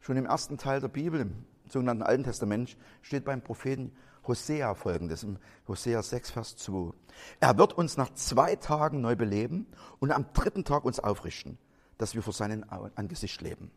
Schon 0.00 0.18
im 0.18 0.26
ersten 0.26 0.58
Teil 0.58 0.80
der 0.80 0.88
Bibel, 0.88 1.22
im 1.22 1.46
sogenannten 1.66 2.02
Alten 2.02 2.24
Testament, 2.24 2.76
steht 3.00 3.24
beim 3.24 3.40
Propheten 3.40 3.96
Hosea 4.26 4.74
folgendes, 4.74 5.22
im 5.22 5.38
Hosea 5.66 6.02
6, 6.02 6.30
Vers 6.30 6.56
2. 6.56 6.92
Er 7.40 7.56
wird 7.56 7.72
uns 7.72 7.96
nach 7.96 8.12
zwei 8.12 8.56
Tagen 8.56 9.00
neu 9.00 9.16
beleben 9.16 9.66
und 10.00 10.10
am 10.12 10.26
dritten 10.34 10.64
Tag 10.64 10.84
uns 10.84 11.00
aufrichten, 11.00 11.56
dass 11.96 12.14
wir 12.14 12.22
vor 12.22 12.34
seinem 12.34 12.66
Angesicht 12.94 13.40
leben. 13.40 13.70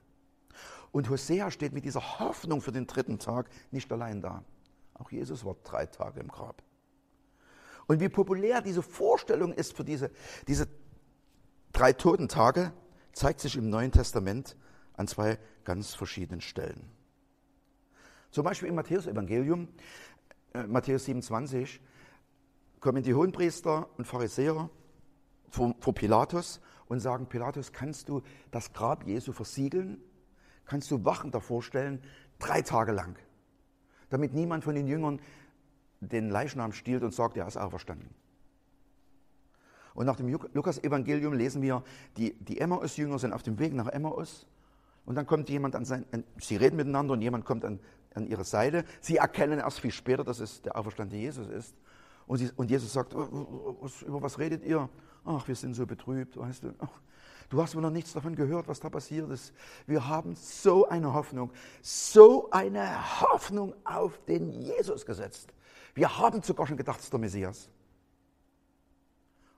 Und 0.91 1.09
Hosea 1.09 1.51
steht 1.51 1.71
mit 1.71 1.85
dieser 1.85 2.19
Hoffnung 2.19 2.59
für 2.59 2.73
den 2.73 2.85
dritten 2.85 3.17
Tag 3.17 3.49
nicht 3.71 3.89
allein 3.93 4.21
da. 4.21 4.43
Auch 4.93 5.09
Jesus 5.09 5.45
war 5.45 5.55
drei 5.63 5.85
Tage 5.85 6.19
im 6.19 6.27
Grab. 6.27 6.61
Und 7.87 7.99
wie 7.99 8.09
populär 8.09 8.61
diese 8.61 8.81
Vorstellung 8.81 9.53
ist 9.53 9.75
für 9.75 9.83
diese, 9.83 10.11
diese 10.47 10.67
drei 11.71 11.93
Totentage, 11.93 12.71
zeigt 13.11 13.39
sich 13.39 13.55
im 13.55 13.69
Neuen 13.69 13.91
Testament 13.91 14.55
an 14.93 15.07
zwei 15.07 15.37
ganz 15.63 15.93
verschiedenen 15.93 16.41
Stellen. 16.41 16.89
Zum 18.31 18.43
Beispiel 18.43 18.69
im 18.69 18.75
Matthäus-Evangelium, 18.75 19.67
äh, 20.53 20.63
Matthäus 20.63 21.05
27, 21.05 21.79
kommen 22.79 23.03
die 23.03 23.13
Hohenpriester 23.13 23.87
und 23.97 24.05
Pharisäer 24.05 24.69
vor, 25.49 25.75
vor 25.79 25.93
Pilatus 25.93 26.59
und 26.87 26.99
sagen, 26.99 27.27
Pilatus, 27.27 27.71
kannst 27.71 28.09
du 28.09 28.21
das 28.51 28.73
Grab 28.73 29.05
Jesu 29.07 29.31
versiegeln? 29.31 30.01
Kannst 30.65 30.89
du 30.91 31.05
Wachen 31.05 31.31
davor 31.31 31.61
stellen, 31.61 32.01
drei 32.39 32.61
Tage 32.61 32.91
lang, 32.91 33.17
damit 34.09 34.33
niemand 34.33 34.63
von 34.63 34.75
den 34.75 34.87
Jüngern 34.87 35.21
den 36.07 36.29
Leichnam 36.29 36.71
stiehlt 36.71 37.03
und 37.03 37.13
sagt, 37.13 37.37
er 37.37 37.47
ist 37.47 37.57
auferstanden. 37.57 38.09
Und 39.93 40.05
nach 40.05 40.15
dem 40.15 40.27
Lukas-Evangelium 40.27 41.33
lesen 41.33 41.61
wir, 41.61 41.83
die, 42.17 42.33
die 42.33 42.59
Emmaus-Jünger 42.59 43.19
sind 43.19 43.33
auf 43.33 43.43
dem 43.43 43.59
Weg 43.59 43.73
nach 43.73 43.87
Emmaus 43.87 44.47
und 45.05 45.15
dann 45.15 45.27
kommt 45.27 45.49
jemand 45.49 45.75
an 45.75 45.85
sein, 45.85 46.05
sie 46.39 46.55
reden 46.55 46.77
miteinander 46.77 47.13
und 47.13 47.21
jemand 47.21 47.45
kommt 47.45 47.65
an, 47.65 47.79
an 48.15 48.25
ihre 48.25 48.43
Seite. 48.43 48.85
Sie 49.01 49.17
erkennen 49.17 49.59
erst 49.59 49.81
viel 49.81 49.91
später, 49.91 50.23
dass 50.23 50.39
es 50.39 50.61
der 50.61 50.75
auferstandene 50.75 51.21
Jesus 51.21 51.47
ist. 51.47 51.75
Und, 52.25 52.37
sie, 52.37 52.49
und 52.55 52.71
Jesus 52.71 52.93
sagt, 52.93 53.13
oh, 53.13 53.27
oh, 53.31 53.77
was, 53.81 54.01
über 54.01 54.21
was 54.21 54.39
redet 54.39 54.63
ihr? 54.63 54.89
Ach, 55.25 55.47
wir 55.47 55.55
sind 55.55 55.73
so 55.73 55.85
betrübt, 55.85 56.37
weißt 56.37 56.63
du. 56.63 56.73
Ach, 56.79 57.01
du 57.53 57.61
hast 57.61 57.75
wohl 57.75 57.83
noch 57.83 57.91
nichts 57.91 58.13
davon 58.13 58.35
gehört, 58.35 58.67
was 58.67 58.79
da 58.79 58.89
passiert 58.89 59.29
ist. 59.29 59.53
Wir 59.85 60.07
haben 60.07 60.35
so 60.35 60.87
eine 60.87 61.13
Hoffnung, 61.13 61.51
so 61.83 62.49
eine 62.49 63.21
Hoffnung 63.21 63.75
auf 63.85 64.17
den 64.25 64.49
Jesus 64.49 65.05
gesetzt. 65.05 65.53
Wir 65.93 66.17
haben 66.17 66.41
sogar 66.41 66.65
schon 66.65 66.77
gedacht, 66.77 66.97
es 66.97 67.05
ist 67.05 67.13
der 67.13 67.19
Messias. 67.19 67.69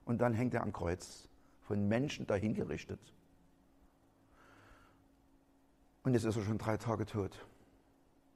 Und 0.04 0.18
dann 0.18 0.34
hängt 0.34 0.52
er 0.52 0.62
am 0.62 0.74
Kreuz, 0.74 1.26
von 1.62 1.88
Menschen 1.88 2.26
dahingerichtet. 2.26 3.00
Und 6.02 6.12
jetzt 6.12 6.24
ist 6.24 6.36
er 6.36 6.42
schon 6.42 6.58
drei 6.58 6.76
Tage 6.76 7.06
tot. 7.06 7.44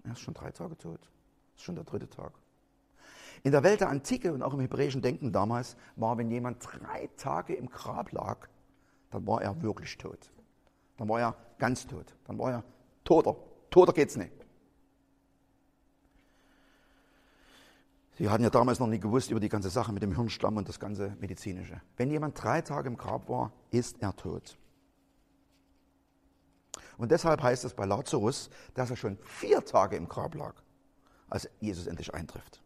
Er 0.04 0.12
ist 0.12 0.20
schon 0.20 0.34
drei 0.34 0.50
Tage 0.50 0.76
tot. 0.78 1.00
Das 1.02 1.56
ist 1.56 1.62
schon 1.64 1.74
der 1.74 1.84
dritte 1.84 2.08
Tag. 2.08 2.32
In 3.42 3.52
der 3.52 3.62
Welt 3.62 3.80
der 3.80 3.90
Antike 3.90 4.32
und 4.32 4.42
auch 4.42 4.54
im 4.54 4.60
hebräischen 4.60 5.02
Denken 5.02 5.32
damals 5.32 5.76
war, 5.96 6.16
wenn 6.16 6.30
jemand 6.30 6.64
drei 6.64 7.10
Tage 7.18 7.54
im 7.54 7.68
Grab 7.68 8.10
lag, 8.12 8.48
dann 9.10 9.26
war 9.26 9.42
er 9.42 9.60
wirklich 9.62 9.96
tot. 9.98 10.30
Dann 10.96 11.08
war 11.08 11.20
er 11.20 11.36
ganz 11.58 11.86
tot. 11.86 12.14
Dann 12.24 12.38
war 12.38 12.52
er 12.52 12.64
toter. 13.04 13.36
Toter 13.70 13.92
geht's 13.92 14.16
nicht. 14.16 14.32
Sie 18.20 18.28
hatten 18.28 18.42
ja 18.42 18.50
damals 18.50 18.78
noch 18.78 18.86
nie 18.86 19.00
gewusst 19.00 19.30
über 19.30 19.40
die 19.40 19.48
ganze 19.48 19.70
Sache 19.70 19.92
mit 19.92 20.02
dem 20.02 20.14
Hirnstamm 20.14 20.56
und 20.58 20.68
das 20.68 20.78
ganze 20.78 21.16
Medizinische. 21.20 21.80
Wenn 21.96 22.10
jemand 22.10 22.42
drei 22.42 22.60
Tage 22.60 22.88
im 22.88 22.98
Grab 22.98 23.28
war, 23.30 23.50
ist 23.70 24.02
er 24.02 24.14
tot. 24.14 24.58
Und 26.98 27.10
deshalb 27.10 27.42
heißt 27.42 27.64
es 27.64 27.72
bei 27.72 27.86
Lazarus, 27.86 28.50
dass 28.74 28.90
er 28.90 28.96
schon 28.96 29.16
vier 29.24 29.64
Tage 29.64 29.96
im 29.96 30.06
Grab 30.06 30.34
lag, 30.34 30.54
als 31.30 31.48
Jesus 31.60 31.86
endlich 31.86 32.12
eintrifft. 32.12 32.62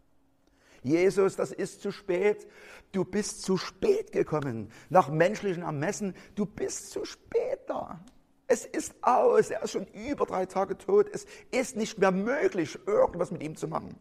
Jesus, 0.84 1.34
das 1.34 1.50
ist 1.50 1.80
zu 1.80 1.90
spät. 1.90 2.46
Du 2.92 3.04
bist 3.04 3.42
zu 3.42 3.56
spät 3.56 4.12
gekommen. 4.12 4.70
Nach 4.90 5.08
menschlichen 5.08 5.62
Ermessen, 5.62 6.14
du 6.34 6.44
bist 6.44 6.90
zu 6.90 7.06
spät 7.06 7.60
da. 7.66 8.04
Es 8.46 8.66
ist 8.66 8.94
aus. 9.00 9.48
Er 9.48 9.62
ist 9.62 9.72
schon 9.72 9.86
über 9.86 10.26
drei 10.26 10.44
Tage 10.44 10.76
tot. 10.76 11.08
Es 11.10 11.26
ist 11.50 11.76
nicht 11.76 11.98
mehr 11.98 12.12
möglich, 12.12 12.78
irgendwas 12.86 13.30
mit 13.30 13.42
ihm 13.42 13.56
zu 13.56 13.66
machen. 13.66 13.98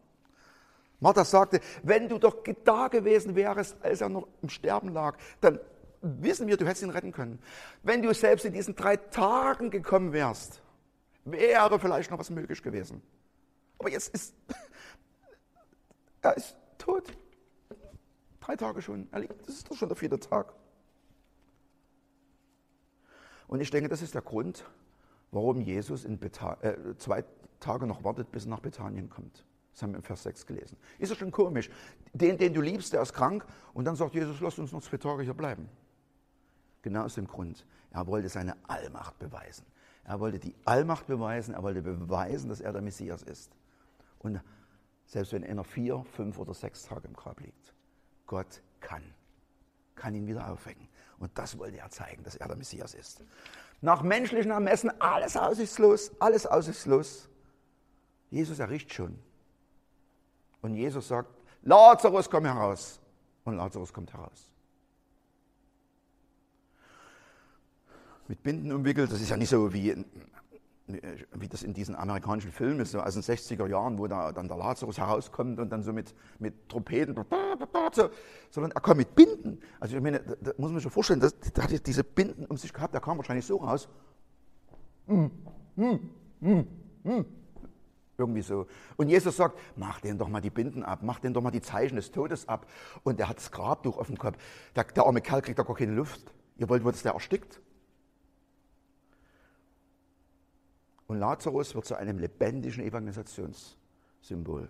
Martha 0.99 1.23
sagte, 1.23 1.61
wenn 1.83 2.09
du 2.09 2.19
doch 2.19 2.43
da 2.65 2.89
gewesen 2.89 3.35
wärst, 3.35 3.77
als 3.81 4.01
er 4.01 4.09
noch 4.09 4.27
im 4.41 4.49
Sterben 4.49 4.89
lag, 4.89 5.17
dann 5.39 5.59
wissen 6.01 6.47
wir, 6.47 6.57
du 6.57 6.65
hättest 6.65 6.83
ihn 6.83 6.89
retten 6.89 7.13
können. 7.13 7.41
Wenn 7.81 8.01
du 8.01 8.13
selbst 8.13 8.43
in 8.43 8.53
diesen 8.53 8.75
drei 8.75 8.97
Tagen 8.97 9.69
gekommen 9.69 10.11
wärst, 10.11 10.61
wäre 11.23 11.79
vielleicht 11.79 12.11
noch 12.11 12.19
was 12.19 12.29
möglich 12.29 12.61
gewesen. 12.61 13.01
Aber 13.79 13.89
jetzt 13.89 14.13
ist, 14.13 14.35
er 16.21 16.35
ist 16.35 16.57
tot. 16.83 17.17
Drei 18.39 18.55
Tage 18.55 18.81
schon. 18.81 19.07
Das 19.11 19.55
ist 19.55 19.69
doch 19.69 19.75
schon 19.75 19.89
der 19.89 19.95
vierte 19.95 20.19
Tag. 20.19 20.53
Und 23.47 23.61
ich 23.61 23.71
denke, 23.71 23.89
das 23.89 24.01
ist 24.01 24.13
der 24.13 24.21
Grund, 24.21 24.65
warum 25.31 25.61
Jesus 25.61 26.05
äh, 26.05 26.97
zwei 26.97 27.23
Tage 27.59 27.87
noch 27.87 28.03
wartet, 28.03 28.31
bis 28.31 28.45
er 28.45 28.49
nach 28.49 28.59
Bethanien 28.59 29.09
kommt. 29.09 29.45
Das 29.71 29.81
haben 29.81 29.91
wir 29.91 29.97
im 29.97 30.03
Vers 30.03 30.23
6 30.23 30.45
gelesen. 30.45 30.77
Ist 30.99 31.11
das 31.11 31.17
schon 31.17 31.31
komisch? 31.31 31.69
Den, 32.13 32.37
den 32.37 32.53
du 32.53 32.61
liebst, 32.61 32.93
der 32.93 33.01
ist 33.01 33.13
krank 33.13 33.45
und 33.73 33.85
dann 33.85 33.95
sagt 33.95 34.13
Jesus, 34.13 34.39
lass 34.39 34.59
uns 34.59 34.71
noch 34.71 34.81
zwei 34.81 34.97
Tage 34.97 35.23
hier 35.23 35.33
bleiben. 35.33 35.69
Genau 36.81 37.03
aus 37.03 37.15
dem 37.15 37.27
Grund. 37.27 37.65
Er 37.91 38.05
wollte 38.07 38.29
seine 38.29 38.55
Allmacht 38.67 39.17
beweisen. 39.19 39.65
Er 40.03 40.19
wollte 40.19 40.37
die 40.37 40.53
Allmacht 40.65 41.07
beweisen, 41.07 41.53
er 41.53 41.63
wollte 41.63 41.81
beweisen, 41.81 42.49
dass 42.49 42.59
er 42.59 42.73
der 42.73 42.81
Messias 42.81 43.23
ist. 43.23 43.51
Und 44.19 44.41
Selbst 45.13 45.31
wenn 45.31 45.43
einer 45.43 45.63
vier, 45.63 46.03
fünf 46.15 46.39
oder 46.39 46.55
sechs 46.55 46.81
Tage 46.87 47.07
im 47.07 47.13
Grab 47.13 47.39
liegt. 47.39 47.75
Gott 48.25 48.63
kann. 48.79 49.03
Kann 49.93 50.15
ihn 50.15 50.25
wieder 50.25 50.49
aufwecken. 50.49 50.87
Und 51.19 51.37
das 51.37 51.59
wollte 51.59 51.77
er 51.77 51.91
zeigen, 51.91 52.23
dass 52.23 52.35
er 52.35 52.47
der 52.47 52.57
Messias 52.57 52.95
ist. 52.95 53.23
Nach 53.79 54.01
menschlichen 54.01 54.49
Ermessen 54.49 54.89
alles 54.99 55.37
aussichtslos, 55.37 56.11
alles 56.19 56.47
aussichtslos. 56.47 57.29
Jesus 58.31 58.57
erricht 58.57 58.91
schon. 58.91 59.19
Und 60.63 60.73
Jesus 60.73 61.09
sagt, 61.09 61.29
Lazarus, 61.61 62.27
komm 62.27 62.45
heraus. 62.45 62.99
Und 63.43 63.57
Lazarus 63.57 63.93
kommt 63.93 64.11
heraus. 64.13 64.51
Mit 68.27 68.41
Binden 68.41 68.71
umwickelt, 68.71 69.11
das 69.11 69.21
ist 69.21 69.29
ja 69.29 69.37
nicht 69.37 69.49
so 69.49 69.71
wie, 69.71 70.03
wie 71.33 71.47
das 71.47 71.63
in 71.63 71.73
diesen 71.73 71.95
amerikanischen 71.95 72.51
Filmen 72.51 72.79
ist, 72.79 72.91
so 72.91 72.99
aus 72.99 73.13
den 73.13 73.23
60er 73.23 73.67
Jahren, 73.67 73.97
wo 73.97 74.07
da, 74.07 74.31
dann 74.31 74.47
der 74.47 74.57
Lazarus 74.57 74.97
herauskommt 74.97 75.59
und 75.59 75.69
dann 75.69 75.83
so 75.83 75.93
mit, 75.93 76.13
mit 76.39 76.69
Trompeten, 76.69 77.15
so, 77.91 78.09
sondern 78.49 78.71
er 78.71 78.81
kam 78.81 78.97
mit 78.97 79.15
Binden. 79.15 79.59
Also 79.79 79.97
ich 79.97 80.03
meine, 80.03 80.19
da, 80.19 80.35
da 80.41 80.51
muss 80.57 80.71
man 80.71 80.79
sich 80.79 80.91
vorstellen, 80.91 81.19
der 81.19 81.63
hat 81.63 81.87
diese 81.87 82.03
Binden 82.03 82.45
um 82.45 82.57
sich 82.57 82.73
gehabt, 82.73 82.93
der 82.93 83.01
kam 83.01 83.17
wahrscheinlich 83.17 83.45
so 83.45 83.57
raus. 83.57 83.89
Mm, 85.07 85.25
mm, 85.75 85.99
mm. 87.03 87.25
Irgendwie 88.17 88.41
so. 88.41 88.67
Und 88.95 89.09
Jesus 89.09 89.35
sagt, 89.35 89.59
mach 89.75 89.99
den 89.99 90.17
doch 90.17 90.29
mal 90.29 90.39
die 90.39 90.51
Binden 90.51 90.83
ab, 90.83 90.99
mach 91.01 91.19
den 91.19 91.33
doch 91.33 91.41
mal 91.41 91.51
die 91.51 91.61
Zeichen 91.61 91.95
des 91.95 92.11
Todes 92.11 92.47
ab. 92.47 92.67
Und 93.03 93.19
er 93.19 93.27
hat 93.27 93.37
das 93.37 93.51
Grabtuch 93.51 93.97
auf 93.97 94.07
dem 94.07 94.17
Kopf. 94.17 94.37
Der, 94.75 94.83
der 94.83 95.05
arme 95.05 95.21
Kerl 95.21 95.41
kriegt 95.41 95.57
da 95.57 95.63
gar 95.63 95.75
keine 95.75 95.93
Luft. 95.93 96.21
Ihr 96.57 96.69
wollt 96.69 96.85
dass 96.85 97.01
der 97.01 97.13
erstickt? 97.13 97.59
Und 101.13 101.19
Lazarus 101.19 101.75
wird 101.75 101.85
zu 101.85 101.93
einem 101.93 102.17
lebendigen 102.17 102.83
Evangelisationssymbol. 102.83 104.67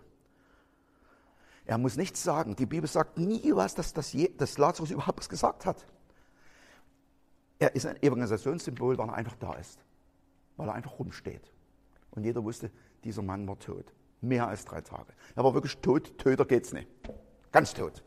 Er 1.64 1.78
muss 1.78 1.96
nichts 1.96 2.22
sagen. 2.22 2.58
Die 2.58 2.66
Bibel 2.66 2.90
sagt 2.90 3.18
nie 3.18 3.56
was, 3.56 3.76
dass, 3.76 3.94
dass, 3.94 4.14
dass 4.36 4.58
Lazarus 4.58 4.92
überhaupt 4.92 5.20
was 5.20 5.30
gesagt 5.30 5.66
hat. 5.66 5.88
Er 7.60 7.74
ist 7.74 7.86
ein 7.86 7.96
Evangelisationssymbol, 8.04 8.98
weil 8.98 9.08
er 9.08 9.14
einfach 9.14 9.38
da 9.38 9.54
ist. 9.54 9.80
Weil 10.58 10.68
er 10.68 10.74
einfach 10.74 11.00
rumsteht. 11.00 11.50
Und 12.12 12.26
jeder 12.26 12.44
wusste, 12.44 12.70
dieser 13.06 13.22
Mann 13.22 13.48
war 13.48 13.58
tot. 13.58 13.94
Mehr 14.20 14.46
als 14.46 14.66
drei 14.66 14.82
Tage. 14.82 15.14
Er 15.38 15.46
war 15.46 15.54
wirklich 15.54 15.78
tot. 15.78 16.18
Töter 16.18 16.44
geht's 16.44 16.74
nicht. 16.74 16.90
Ganz 17.54 17.74
tot. 17.74 18.04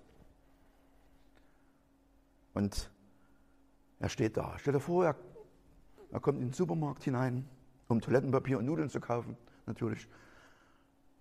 Und 2.52 2.90
er 3.98 4.10
steht 4.10 4.36
da. 4.36 4.58
Stell 4.58 4.74
dir 4.74 4.80
vor, 4.80 5.06
er, 5.06 5.16
er 6.10 6.20
kommt 6.20 6.38
in 6.42 6.48
den 6.48 6.52
Supermarkt 6.52 7.02
hinein, 7.02 7.48
um 7.88 8.00
Toilettenpapier 8.00 8.58
und 8.58 8.66
Nudeln 8.66 8.90
zu 8.90 9.00
kaufen, 9.00 9.36
natürlich. 9.66 10.08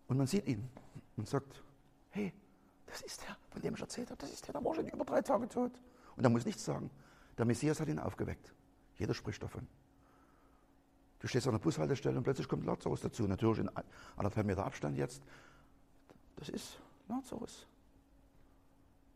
Und 0.08 0.18
man 0.18 0.28
sieht 0.28 0.48
ihn 0.48 0.70
und 1.18 1.28
sagt, 1.28 1.64
hey, 2.12 2.34
das 2.86 3.02
ist 3.02 3.24
der, 3.24 3.36
von 3.50 3.62
dem 3.62 3.76
ich 3.76 3.82
erzählt 3.82 4.10
habe, 4.10 4.18
das 4.20 4.32
ist 4.32 4.48
der, 4.48 4.54
der 4.54 4.64
war 4.64 4.76
schon 4.76 4.88
über 4.88 5.06
drei 5.06 5.22
Tage 5.22 5.48
tot. 5.48 5.72
Und 6.16 6.24
er 6.24 6.30
muss 6.30 6.46
nichts 6.46 6.64
sagen. 6.64 6.90
Der 7.38 7.46
Messias 7.46 7.80
hat 7.80 7.88
ihn 7.88 8.00
aufgeweckt. 8.00 8.54
Jeder 8.98 9.14
spricht 9.14 9.44
davon. 9.44 9.68
Du 11.20 11.28
stehst 11.28 11.48
an 11.48 11.54
der 11.54 11.60
Bushaltestelle 11.60 12.18
und 12.18 12.24
plötzlich 12.24 12.48
kommt 12.48 12.66
Lazarus 12.66 13.02
dazu. 13.02 13.28
Natürlich 13.28 13.60
in 13.60 13.70
anderthalb 14.16 14.46
Meter 14.46 14.66
Abstand 14.66 14.98
jetzt. 14.98 15.24
Das 16.36 16.50
ist 16.50 16.80
Lazarus. 17.08 17.66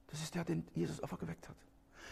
Das 0.07 0.21
ist 0.21 0.33
der, 0.33 0.43
den 0.43 0.65
Jesus 0.73 0.99
aufgeweckt 1.01 1.47
hat. 1.47 1.55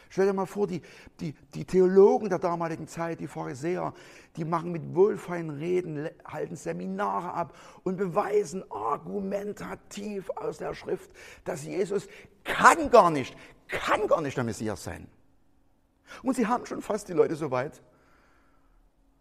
Stell 0.09 0.27
dir 0.27 0.33
mal 0.33 0.45
vor, 0.45 0.67
die, 0.67 0.81
die, 1.19 1.33
die 1.53 1.65
Theologen 1.65 2.29
der 2.29 2.39
damaligen 2.39 2.87
Zeit, 2.87 3.19
die 3.19 3.27
Pharisäer, 3.27 3.93
die 4.35 4.45
machen 4.45 4.71
mit 4.71 4.95
wohlfeinen 4.95 5.51
Reden, 5.57 6.09
halten 6.25 6.55
Seminare 6.55 7.33
ab 7.33 7.55
und 7.83 7.97
beweisen 7.97 8.63
argumentativ 8.71 10.29
aus 10.31 10.57
der 10.57 10.73
Schrift, 10.73 11.11
dass 11.43 11.63
Jesus 11.63 12.07
kann 12.43 12.89
gar 12.89 13.11
nicht, 13.11 13.35
kann 13.67 14.07
gar 14.07 14.21
nicht 14.21 14.37
der 14.37 14.43
Messias 14.43 14.83
sein. 14.83 15.07
Und 16.23 16.35
sie 16.35 16.47
haben 16.47 16.65
schon 16.65 16.81
fast 16.81 17.09
die 17.09 17.13
Leute 17.13 17.35
so 17.35 17.51
weit, 17.51 17.81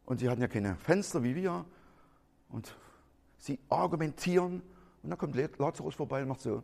und 0.07 0.20
sie 0.20 0.31
hatten 0.31 0.40
ja 0.40 0.48
keine 0.48 0.76
Fenster 0.76 1.22
wie 1.22 1.35
wir. 1.35 1.64
Und 2.48 2.74
sie 3.38 3.59
argumentieren. 3.68 4.62
Und 5.02 5.11
dann 5.11 5.18
kommt 5.18 5.35
Lazarus 5.59 5.96
vorbei 5.96 6.22
und 6.22 6.29
macht 6.29 6.40
so. 6.40 6.62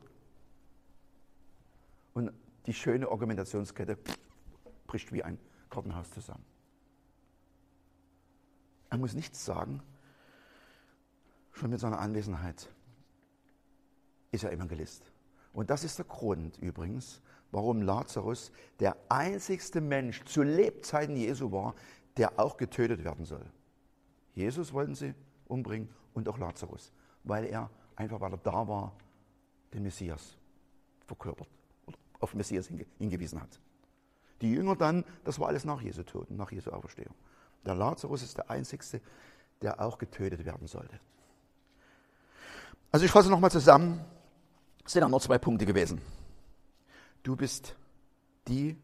Und 2.14 2.32
die 2.66 2.74
schöne 2.74 3.08
Argumentationskette 3.08 3.98
bricht 4.86 5.12
wie 5.12 5.22
ein 5.22 5.38
Kartenhaus 5.70 6.10
zusammen. 6.10 6.44
Er 8.90 8.98
muss 8.98 9.14
nichts 9.14 9.44
sagen. 9.44 9.82
Schon 11.52 11.70
mit 11.70 11.80
seiner 11.80 11.98
Anwesenheit 11.98 12.68
ist 14.30 14.44
er 14.44 14.52
Evangelist. 14.52 15.12
Und 15.52 15.70
das 15.70 15.84
ist 15.84 15.98
der 15.98 16.06
Grund 16.06 16.58
übrigens, 16.58 17.20
warum 17.50 17.82
Lazarus 17.82 18.52
der 18.80 18.96
einzigste 19.08 19.80
Mensch 19.80 20.24
zu 20.24 20.42
Lebzeiten 20.42 21.16
Jesu 21.16 21.52
war, 21.52 21.74
der 22.16 22.38
auch 22.38 22.56
getötet 22.56 23.04
werden 23.04 23.24
soll. 23.24 23.44
Jesus 24.34 24.72
wollten 24.72 24.94
sie 24.94 25.14
umbringen 25.46 25.88
und 26.14 26.28
auch 26.28 26.38
Lazarus, 26.38 26.92
weil 27.24 27.46
er 27.46 27.70
einfach, 27.96 28.20
weil 28.20 28.32
er 28.32 28.38
da 28.38 28.66
war, 28.66 28.96
den 29.72 29.82
Messias 29.82 30.36
verkörpert, 31.06 31.48
auf 32.22 32.34
Messias 32.34 32.70
hingewiesen 32.98 33.40
hat. 33.40 33.60
Die 34.40 34.50
Jünger 34.50 34.76
dann, 34.76 35.04
das 35.24 35.38
war 35.38 35.48
alles 35.48 35.64
nach 35.64 35.80
Jesu 35.80 36.02
Tod 36.02 36.30
nach 36.30 36.50
Jesu 36.50 36.70
Auferstehung. 36.70 37.14
Der 37.64 37.74
Lazarus 37.74 38.22
ist 38.22 38.38
der 38.38 38.50
Einzige, 38.50 39.00
der 39.60 39.80
auch 39.80 39.98
getötet 39.98 40.44
werden 40.44 40.66
sollte. 40.66 40.98
Also 42.90 43.06
ich 43.06 43.12
fasse 43.12 43.30
nochmal 43.30 43.50
zusammen, 43.50 44.04
es 44.84 44.92
sind 44.92 45.04
auch 45.04 45.08
noch 45.08 45.20
zwei 45.20 45.38
Punkte 45.38 45.64
gewesen. 45.64 46.00
Du 47.22 47.36
bist 47.36 47.76
die, 48.48 48.76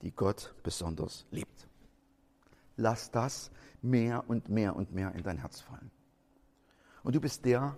die 0.00 0.10
Gott 0.12 0.54
besonders 0.62 1.26
liebt 1.30 1.68
lass 2.76 3.10
das 3.10 3.50
mehr 3.80 4.28
und 4.28 4.48
mehr 4.48 4.76
und 4.76 4.92
mehr 4.92 5.14
in 5.14 5.22
dein 5.22 5.38
Herz 5.38 5.60
fallen. 5.60 5.90
Und 7.02 7.14
du 7.14 7.20
bist 7.20 7.44
der, 7.44 7.76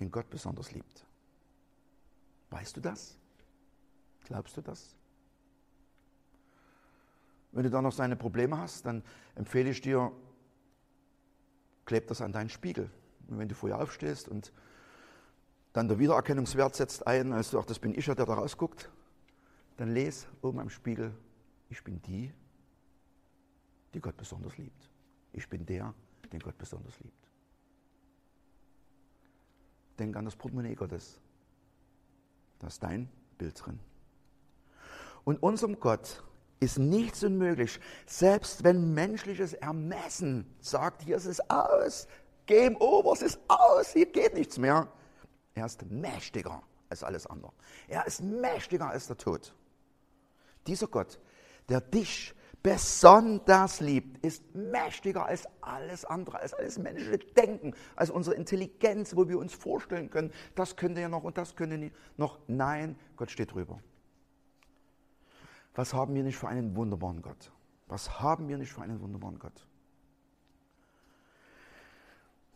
den 0.00 0.10
Gott 0.10 0.30
besonders 0.30 0.72
liebt. 0.72 1.04
Weißt 2.50 2.76
du 2.76 2.80
das? 2.80 3.18
Glaubst 4.26 4.56
du 4.56 4.60
das? 4.60 4.96
Wenn 7.52 7.62
du 7.62 7.70
da 7.70 7.80
noch 7.80 7.92
seine 7.92 8.16
Probleme 8.16 8.58
hast, 8.58 8.84
dann 8.84 9.02
empfehle 9.36 9.70
ich 9.70 9.80
dir, 9.80 10.12
kleb 11.84 12.08
das 12.08 12.20
an 12.20 12.32
deinen 12.32 12.50
Spiegel. 12.50 12.90
Und 13.28 13.38
wenn 13.38 13.48
du 13.48 13.54
vorher 13.54 13.80
aufstehst 13.80 14.28
und 14.28 14.52
dann 15.72 15.86
der 15.86 15.98
Wiedererkennungswert 16.00 16.74
setzt 16.74 17.06
ein, 17.06 17.32
also 17.32 17.60
auch 17.60 17.64
das 17.64 17.78
bin 17.78 17.96
ich 17.96 18.06
ja, 18.06 18.14
der 18.14 18.26
da 18.26 18.34
rausguckt, 18.34 18.90
dann 19.76 19.92
lese 19.94 20.26
oben 20.42 20.58
am 20.58 20.70
Spiegel, 20.70 21.14
ich 21.70 21.82
bin 21.84 22.02
die, 22.02 22.32
die 23.94 24.00
Gott 24.00 24.16
besonders 24.16 24.58
liebt. 24.58 24.90
Ich 25.32 25.48
bin 25.48 25.64
der, 25.64 25.94
den 26.32 26.40
Gott 26.40 26.58
besonders 26.58 26.98
liebt. 26.98 27.30
Denk 29.98 30.16
an 30.16 30.24
das 30.24 30.34
Portemonnaie 30.34 30.74
Gottes. 30.74 31.20
Da 32.58 32.66
ist 32.66 32.82
dein 32.82 33.08
Bild 33.38 33.64
drin. 33.64 33.78
Und 35.26 35.42
unserem 35.42 35.80
Gott 35.80 36.22
ist 36.60 36.78
nichts 36.78 37.24
unmöglich, 37.24 37.80
selbst 38.06 38.62
wenn 38.62 38.94
menschliches 38.94 39.54
Ermessen 39.54 40.46
sagt, 40.60 41.02
hier 41.02 41.16
ist 41.16 41.26
es 41.26 41.40
aus, 41.50 42.06
Game 42.46 42.76
over, 42.76 43.12
es 43.12 43.22
ist 43.22 43.40
aus, 43.48 43.90
hier 43.92 44.06
geht 44.06 44.34
nichts 44.34 44.56
mehr. 44.56 44.86
Er 45.54 45.66
ist 45.66 45.84
mächtiger 45.90 46.62
als 46.88 47.02
alles 47.02 47.26
andere. 47.26 47.50
Er 47.88 48.06
ist 48.06 48.22
mächtiger 48.22 48.88
als 48.88 49.08
der 49.08 49.16
Tod. 49.16 49.52
Dieser 50.68 50.86
Gott, 50.86 51.18
der 51.68 51.80
dich 51.80 52.32
besonders 52.62 53.80
liebt, 53.80 54.24
ist 54.24 54.44
mächtiger 54.54 55.26
als 55.26 55.48
alles 55.60 56.04
andere, 56.04 56.38
als 56.38 56.54
alles 56.54 56.78
menschliche 56.78 57.18
Denken, 57.18 57.74
als 57.96 58.10
unsere 58.10 58.36
Intelligenz, 58.36 59.16
wo 59.16 59.28
wir 59.28 59.40
uns 59.40 59.54
vorstellen 59.54 60.08
können, 60.08 60.32
das 60.54 60.76
könnte 60.76 61.00
ja 61.00 61.08
noch 61.08 61.24
und 61.24 61.36
das 61.36 61.56
könnte 61.56 61.78
nicht 61.78 61.96
noch. 62.16 62.38
Nein, 62.46 62.96
Gott 63.16 63.32
steht 63.32 63.52
drüber. 63.52 63.80
Was 65.76 65.92
haben 65.92 66.14
wir 66.14 66.22
nicht 66.22 66.36
für 66.36 66.48
einen 66.48 66.74
wunderbaren 66.74 67.20
Gott? 67.20 67.52
Was 67.86 68.18
haben 68.18 68.48
wir 68.48 68.56
nicht 68.56 68.72
für 68.72 68.80
einen 68.80 68.98
wunderbaren 69.00 69.38
Gott? 69.38 69.66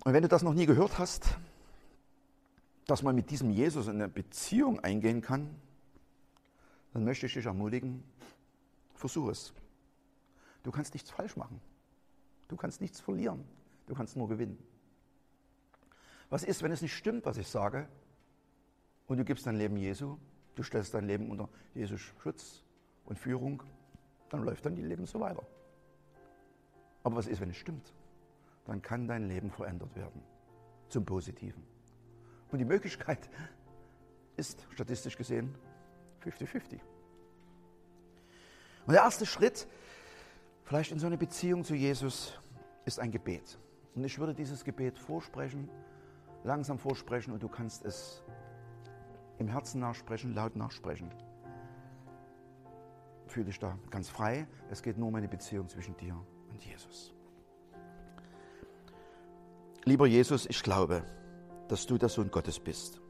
Und 0.05 0.15
wenn 0.15 0.23
du 0.23 0.29
das 0.29 0.43
noch 0.43 0.55
nie 0.55 0.65
gehört 0.65 0.99
hast, 0.99 1.37
dass 2.87 3.03
man 3.03 3.15
mit 3.15 3.31
diesem 3.31 3.51
Jesus 3.51 3.89
in 3.89 3.97
eine 3.97 4.09
Beziehung 4.09 4.81
eingehen 4.81 5.21
kann, 5.21 5.55
dann 6.95 7.05
möchte 7.05 7.27
ich 7.27 7.35
dich 7.35 7.45
ermutigen, 7.45 8.03
versuch 8.95 9.29
es. 9.29 9.53
Du 10.63 10.71
kannst 10.71 10.95
nichts 10.95 11.11
falsch 11.11 11.37
machen. 11.37 11.61
Du 12.49 12.57
kannst 12.57 12.81
nichts 12.81 13.01
verlieren. 13.01 13.45
Du 13.87 13.95
kannst 13.95 14.17
nur 14.17 14.29
gewinnen. 14.29 14.59
Was 16.31 16.43
ist, 16.43 16.63
wenn 16.63 16.73
es 16.73 16.81
nicht 16.81 16.97
stimmt, 16.97 17.27
was 17.27 17.37
ich 17.37 17.49
sage, 17.49 17.87
und 19.09 19.19
du 19.19 19.25
gibst 19.25 19.47
dein 19.47 19.57
Leben 19.57 19.77
Jesu, 19.77 20.17
du 20.55 20.63
stellst 20.63 20.95
dein 20.95 21.07
Leben 21.07 21.31
unter 21.31 21.51
Jesus 21.75 22.01
Schutz 22.23 22.63
und 23.11 23.19
Führung, 23.19 23.63
dann 24.31 24.45
läuft 24.45 24.65
dein 24.65 24.77
Leben 24.77 25.05
so 25.05 25.19
weiter. 25.21 25.43
Aber 27.03 27.17
was 27.17 27.27
ist, 27.27 27.41
wenn 27.41 27.51
es 27.51 27.57
stimmt? 27.57 27.93
Dann 28.65 28.81
kann 28.81 29.09
dein 29.09 29.29
Leben 29.29 29.51
verändert 29.51 29.95
werden 29.97 30.23
zum 30.89 31.05
Positiven. 31.05 31.63
Und 32.53 32.59
die 32.59 32.65
Möglichkeit 32.65 33.29
ist 34.37 34.65
statistisch 34.73 35.17
gesehen 35.17 35.55
50-50. 36.25 36.79
Und 38.87 38.95
der 38.95 39.03
erste 39.03 39.27
Schritt, 39.27 39.67
vielleicht 40.65 40.93
in 40.93 41.01
so 41.01 41.07
eine 41.07 41.19
Beziehung 41.19 41.65
zu 41.65 41.75
Jesus, 41.75 42.39
ist 42.85 43.01
ein 43.01 43.11
Gebet. 43.11 43.59
Und 43.97 44.05
ich 44.05 44.19
würde 44.21 44.35
dieses 44.35 44.65
Gebet 44.65 44.99
vorsprechen, 44.99 45.69
langsam 46.45 46.79
vorsprechen 46.79 47.33
und 47.33 47.43
du 47.43 47.49
kannst 47.49 47.85
es 47.85 48.23
im 49.39 49.49
Herzen 49.49 49.81
nachsprechen, 49.81 50.33
laut 50.33 50.55
nachsprechen. 50.55 51.11
Fühle 53.31 53.47
dich 53.47 53.61
da 53.61 53.79
ganz 53.91 54.09
frei. 54.09 54.49
Es 54.73 54.83
geht 54.83 54.99
nur 54.99 55.07
um 55.07 55.15
eine 55.15 55.29
Beziehung 55.29 55.69
zwischen 55.69 55.97
dir 55.97 56.17
und 56.51 56.65
Jesus. 56.65 57.15
Lieber 59.85 60.05
Jesus, 60.05 60.47
ich 60.47 60.65
glaube, 60.65 61.05
dass 61.69 61.87
du 61.87 61.97
der 61.97 62.09
Sohn 62.09 62.33
Gottes 62.33 62.59
bist. 62.59 63.01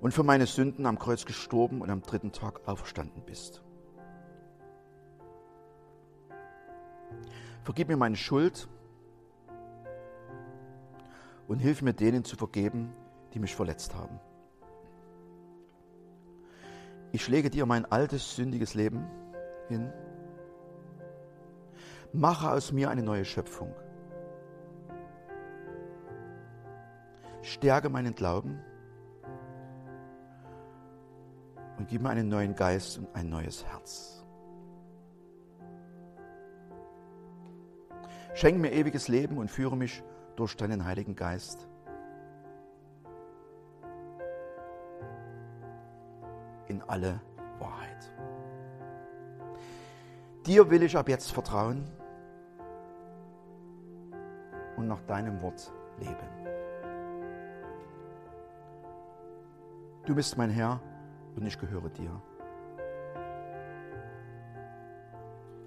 Und 0.00 0.12
für 0.12 0.24
meine 0.24 0.46
Sünden 0.46 0.84
am 0.84 0.98
Kreuz 0.98 1.24
gestorben 1.24 1.80
und 1.80 1.90
am 1.90 2.02
dritten 2.02 2.32
Tag 2.32 2.66
auferstanden 2.66 3.22
bist. 3.24 3.62
Vergib 7.62 7.86
mir 7.86 7.96
meine 7.96 8.16
Schuld 8.16 8.68
und 11.46 11.60
hilf 11.60 11.82
mir 11.82 11.94
denen 11.94 12.24
zu 12.24 12.34
vergeben, 12.34 12.92
die 13.32 13.38
mich 13.38 13.54
verletzt 13.54 13.94
haben. 13.94 14.18
Ich 17.12 17.24
schläge 17.24 17.50
dir 17.50 17.66
mein 17.66 17.90
altes, 17.90 18.36
sündiges 18.36 18.74
Leben 18.74 19.04
hin. 19.68 19.92
Mache 22.12 22.50
aus 22.50 22.72
mir 22.72 22.90
eine 22.90 23.02
neue 23.02 23.24
Schöpfung. 23.24 23.74
Stärke 27.42 27.88
meinen 27.88 28.14
Glauben 28.14 28.60
und 31.78 31.88
gib 31.88 32.02
mir 32.02 32.10
einen 32.10 32.28
neuen 32.28 32.54
Geist 32.54 32.98
und 32.98 33.08
ein 33.14 33.28
neues 33.28 33.64
Herz. 33.64 34.24
Schenk 38.34 38.58
mir 38.58 38.72
ewiges 38.72 39.08
Leben 39.08 39.38
und 39.38 39.50
führe 39.50 39.76
mich 39.76 40.02
durch 40.36 40.56
deinen 40.56 40.84
Heiligen 40.84 41.16
Geist. 41.16 41.69
Alle 46.90 47.20
Wahrheit. 47.60 48.12
Dir 50.44 50.68
will 50.70 50.82
ich 50.82 50.96
ab 50.96 51.08
jetzt 51.08 51.30
vertrauen 51.30 51.84
und 54.76 54.88
nach 54.88 55.00
deinem 55.02 55.40
Wort 55.40 55.72
leben. 55.98 56.16
Du 60.04 60.14
bist 60.14 60.36
mein 60.36 60.50
Herr 60.50 60.80
und 61.36 61.46
ich 61.46 61.58
gehöre 61.58 61.88
dir. 61.90 62.10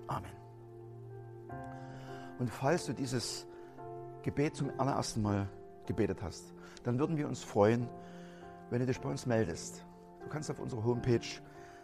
Amen. 0.08 0.32
Und 2.40 2.50
falls 2.50 2.86
du 2.86 2.94
dieses 2.94 3.48
Gebet 4.24 4.58
zum 4.58 4.78
allerersten 4.78 5.22
Mal 5.22 5.48
gebetet 5.86 6.22
hast, 6.22 6.54
dann 6.84 7.00
würden 7.00 7.16
wir 7.16 7.28
uns 7.28 7.42
freuen, 7.42 7.88
wenn 8.70 8.80
du 8.80 8.86
dich 8.86 9.00
bei 9.00 9.10
uns 9.10 9.26
meldest. 9.26 9.86
Du 10.24 10.30
kannst 10.30 10.50
auf 10.50 10.60
unserer 10.60 10.84
Homepage 10.84 11.20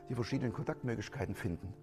die 0.10 0.16
verschiedenen 0.16 0.54
Kontaktmöglichkeiten 0.54 1.36
finden. 1.36 1.74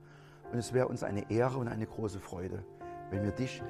Und 0.50 0.58
es 0.58 0.72
wäre 0.72 0.88
uns 0.88 1.02
eine 1.02 1.30
Ehre 1.30 1.58
und 1.58 1.68
eine 1.68 1.86
große 1.86 2.20
Freude, 2.20 2.64
wenn 3.10 3.22
wir 3.22 3.32
dich 3.32 3.62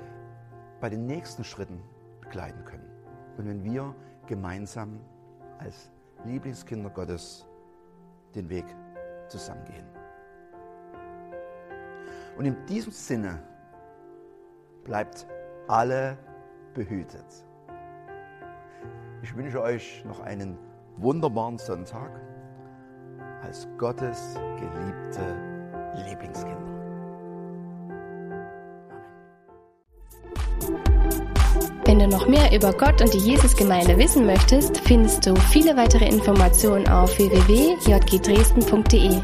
bei 0.81 0.91
den 0.91 1.07
nächsten 1.07 1.45
Schritten 1.45 1.81
begleiten 2.21 2.65
können. 2.65 2.89
Und 3.37 3.47
wenn 3.47 3.65
wir 3.65 3.95
gemeinsam 4.27 5.01
als 5.59 5.91
Lieblingskinder 6.25 6.91
Gottes 6.91 7.47
den 8.35 8.49
Weg 8.49 8.65
zusammengehen. 9.29 9.87
Und 12.37 12.45
in 12.45 12.67
diesem 12.67 12.93
Sinne 12.93 13.43
bleibt 14.85 15.27
alle 15.69 16.19
behütet. 16.75 17.25
Ich 19.23 19.35
wünsche 19.35 19.61
euch 19.63 20.05
noch 20.05 20.21
einen 20.21 20.59
wunderbaren 20.99 21.59
Sonntag 21.59 22.21
als 23.47 23.67
Gottes 23.79 24.35
geliebte 24.59 25.23
Lieblingskinder. 26.09 26.57
Wenn 31.85 32.01
du 32.01 32.09
noch 32.09 32.27
mehr 32.27 32.53
über 32.53 32.73
Gott 32.73 33.01
und 33.01 33.15
die 33.15 33.19
Jesusgemeinde 33.19 33.97
wissen 33.97 34.27
möchtest, 34.27 34.81
findest 34.81 35.25
du 35.27 35.37
viele 35.37 35.77
weitere 35.77 36.09
Informationen 36.09 36.89
auf 36.89 37.17
www.jgdresden.de. 37.19 39.23